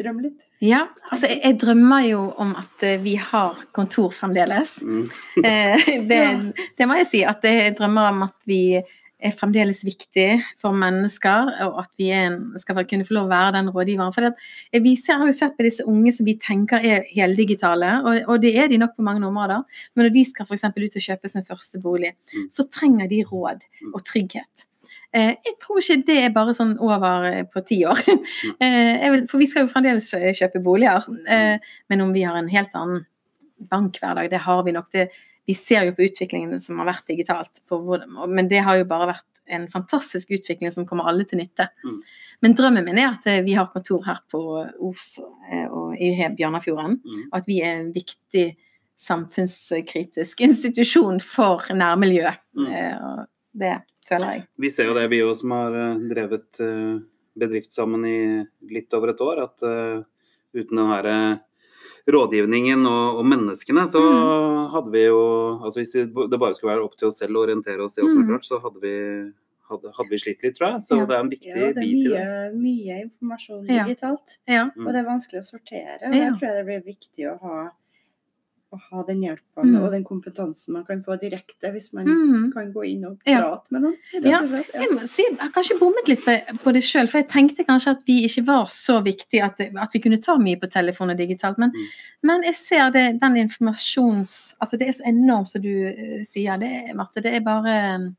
[0.00, 0.40] Drøm litt.
[0.64, 4.76] Ja, altså jeg, jeg drømmer jo om at eh, vi har kontor fremdeles.
[4.82, 5.06] Mm.
[5.44, 6.20] Eh, det,
[6.78, 7.22] det må jeg si.
[7.26, 8.78] At jeg drømmer om at vi
[9.24, 10.26] er fremdeles viktig
[10.60, 14.12] for mennesker, og at vi er en, skal kunne få lov å være den rådgiveren.
[14.12, 17.94] For det, vi ser, har jo sett på disse unge som vi tenker er heldigitale,
[18.02, 19.62] og, og det er de nok på mange områder.
[19.94, 20.66] Men når de skal f.eks.
[20.74, 22.48] ut og kjøpe sin første bolig, Mm.
[22.50, 23.62] så trenger de råd
[23.94, 24.64] og trygghet.
[25.14, 28.00] Eh, jeg tror ikke det er bare sånn over eh, på ti år.
[28.64, 31.04] Eh, vil, for vi skal jo fremdeles kjøpe boliger.
[31.28, 31.58] Eh,
[31.90, 33.04] men om vi har en helt annen
[33.70, 34.90] bankhverdag, det har vi nok.
[34.92, 35.08] Det,
[35.46, 38.86] vi ser jo på utviklingen som har vært digitalt, på hvordan, men det har jo
[38.88, 41.66] bare vært en fantastisk utvikling som kommer alle til nytte.
[41.84, 41.98] Mm.
[42.44, 44.40] Men drømmen min er at vi har kontor her på
[44.88, 47.26] Os og i Bjørnafjorden, Mm.
[47.30, 48.46] og at vi er en viktig
[48.96, 52.40] samfunnskritisk institusjon for nærmiljøet.
[52.56, 53.26] Mm.
[53.54, 53.74] Det
[54.08, 54.46] føler jeg.
[54.58, 56.98] Vi ser jo det, vi òg som har eh, drevet eh,
[57.36, 60.02] bedrift sammen i litt over et år, at eh,
[60.54, 61.36] uten den her eh,
[62.06, 64.70] rådgivningen og, og menneskene, så Mm.
[64.74, 65.20] hadde vi jo
[65.62, 68.02] altså Hvis vi- det bare skulle være opp til oss selv å orientere oss i
[68.02, 68.32] alt mulig Mm.
[68.34, 69.32] rart, så hadde vi,
[69.70, 70.82] hadde, hadde vi slitt litt, tror jeg.
[70.82, 71.06] Så Ja.
[71.06, 72.54] det er en viktig Ja, det er bit i det.
[72.54, 74.64] mye informasjon digitalt, Ja.
[74.76, 76.06] Og det er vanskelig å sortere.
[76.06, 76.30] Og Ja.
[76.30, 77.70] Der tror jeg det blir viktig å ha,
[78.74, 79.82] å ha den hjelpen Mm.
[79.84, 82.52] og den kompetansen man kan få direkte hvis man Mm.
[82.52, 83.40] kan gå inn og Ja.
[83.40, 83.96] prate med noen.
[84.12, 84.42] Ja.
[84.42, 84.62] Ja.
[84.74, 87.90] Jeg må si, jeg har kanskje bommet litt på, det sjøl, for jeg tenkte kanskje
[87.96, 91.16] at vi ikke var så viktige at, at vi kunne ta mye på telefon og
[91.18, 91.56] digitalt.
[91.58, 91.86] Men, Mm.
[92.22, 94.54] men jeg ser det, den informasjons...
[94.60, 97.22] Altså det er så enormt som du eh, sier, det, Marte.
[97.22, 98.14] Det er bare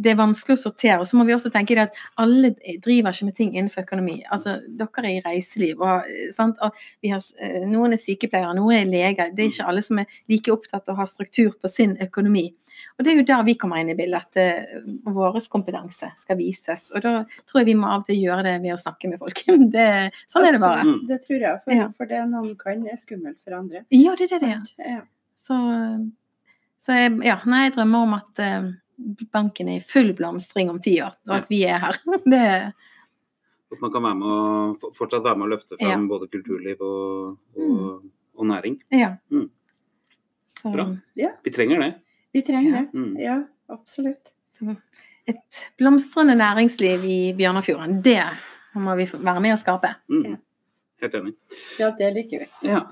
[0.00, 0.98] det er vanskelig å sortere.
[1.02, 4.20] Og så må vi også tenke at alle driver ikke med ting innenfor økonomi.
[4.32, 6.56] Altså, dere er i reiseliv, og, eh, sant?
[6.64, 6.72] og
[7.02, 9.34] vi har, eh, noen er sykepleiere, noen er leger.
[9.34, 12.54] Det er ikke alle som er like opptatt av å ha struktur på sin økonomi.
[12.98, 16.38] Og det er jo der vi kommer inn i bildet, at uh, vår kompetanse skal
[16.38, 16.90] vises.
[16.94, 19.18] Og da tror jeg vi må av og til gjøre det ved å snakke med
[19.18, 19.42] folk.
[19.74, 19.88] Det,
[20.30, 20.84] sånn er det bare.
[20.84, 21.60] Absolutt, Det tror jeg.
[21.64, 21.88] For, Ja.
[21.96, 23.84] for det noen kan, er skummelt for andre.
[23.90, 24.94] Ja, det er det det er.
[24.96, 25.02] Ja.
[25.36, 25.56] Så,
[26.80, 28.70] så jeg, ja, nei, jeg drømmer om at eh,
[29.32, 31.98] banken er i full blomstring om ti år, og at vi er her.
[32.32, 32.72] Det,
[33.72, 36.10] At man kan være med å, fortsatt være med å løfte fram Ja.
[36.10, 38.80] både kulturliv og, og, og næring.
[38.90, 39.16] ja.
[39.32, 39.48] Mm.
[40.50, 40.84] Så, Bra.
[41.16, 41.30] Ja.
[41.46, 41.90] Vi trenger det.
[42.34, 42.82] Vi trenger det.
[42.92, 43.12] Mm.
[43.22, 43.36] Ja,
[43.72, 44.32] absolutt.
[44.52, 44.74] så
[45.30, 48.18] et blomstrende næringsliv i Bjørnafjorden, det
[48.74, 49.94] må vi være med å skape.
[50.10, 50.34] Mm.
[51.00, 51.32] Helt enig.
[51.78, 52.48] Ja, det liker vi.
[52.68, 52.82] Ja.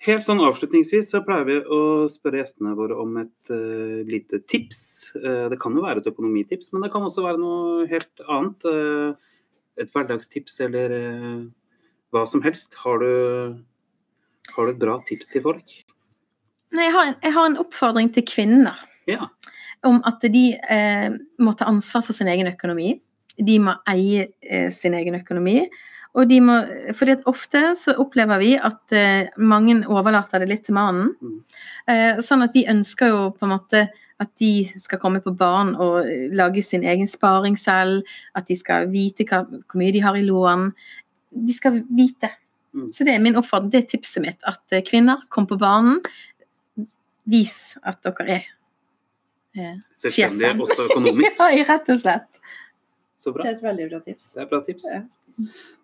[0.00, 5.10] Helt sånn avslutningsvis så pleier vi å spørre gjestene våre om et uh, lite tips.
[5.12, 8.64] Uh, det kan jo være et økonomitips, men det kan også være noe helt annet.
[8.64, 9.36] Uh,
[9.80, 10.92] et hverdagstips eller
[12.12, 12.74] hva som helst.
[12.82, 13.12] Har du,
[14.56, 15.76] har du et bra tips til folk?
[16.74, 19.30] Nei, jeg, har en, jeg har en oppfordring til kvinner Ja.
[19.88, 20.42] om at de
[21.40, 22.98] må ta ansvar for sin egen økonomi.
[23.40, 24.28] De må eie
[24.76, 25.62] sin egen økonomi.
[26.18, 26.56] Og de må,
[26.98, 31.12] fordi at ofte så opplever vi at eh, mange overlater det litt til mannen.
[31.22, 31.36] Mm.
[31.92, 33.84] Eh, sånn at vi ønsker jo på en måte
[34.20, 38.08] at de skal komme på banen og eh, lage sin egen sparing selv.
[38.36, 40.68] At de skal vite hva, hvor mye de har i lån.
[41.46, 42.32] De skal vite.
[42.74, 42.90] Mm.
[42.94, 44.40] Så det er min oppfordring, det er tipset mitt.
[44.46, 46.02] At eh, kvinner, kom på banen.
[47.30, 48.50] Vis at dere er
[49.54, 51.40] eh, Selvstendige også økonomisk.
[51.56, 52.28] ja, rett og slett.
[53.20, 54.34] Så Det er et veldig bra tips.
[54.34, 54.90] Det er et bra tips.
[54.90, 55.00] Ja.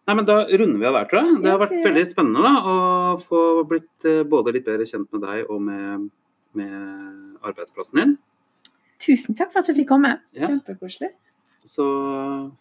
[0.07, 1.41] Nei, men Da runder vi av der, tror jeg.
[1.43, 5.25] Det har vært veldig spennende da, å få blitt eh, både litt bedre kjent med
[5.27, 6.09] deg og med,
[6.55, 8.17] med arbeidsplassen din.
[9.03, 10.15] Tusen takk for at jeg fikk komme.
[10.37, 10.47] Ja.
[10.49, 11.11] Kjempekoselig.
[11.67, 11.83] Så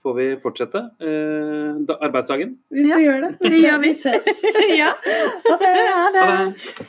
[0.01, 2.55] får vi fortsette eh, da, arbeidsdagen.
[2.73, 3.51] Vi får Ja, gjøre det.
[3.53, 3.93] det gjør vi.
[3.93, 4.43] Ses.
[4.81, 4.89] ja.
[5.45, 5.73] Ha det.
[5.77, 6.25] Ha Ha det.
[6.25, 6.87] det.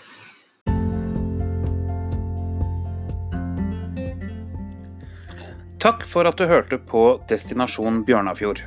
[5.78, 8.64] Takk for at du hørte på Destinasjon Bjørnafjord.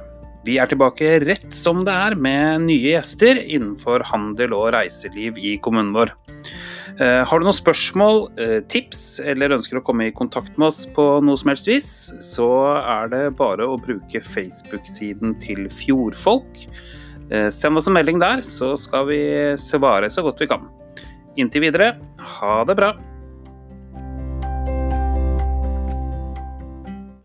[0.50, 5.52] Vi er tilbake rett som det er med nye gjester innenfor handel og reiseliv i
[5.62, 6.10] kommunen vår.
[6.98, 10.88] Eh, Har du noen spørsmål, eh, tips eller ønsker å komme i kontakt med oss
[10.88, 11.92] på noe som helst vis,
[12.26, 12.50] så
[12.82, 16.66] er det bare å bruke Facebook-siden til Fjordfolk.
[17.30, 19.22] Eh, Send oss en melding der, så skal vi
[19.54, 20.66] svare så godt vi kan.
[21.38, 22.96] Inntil videre, ha det bra.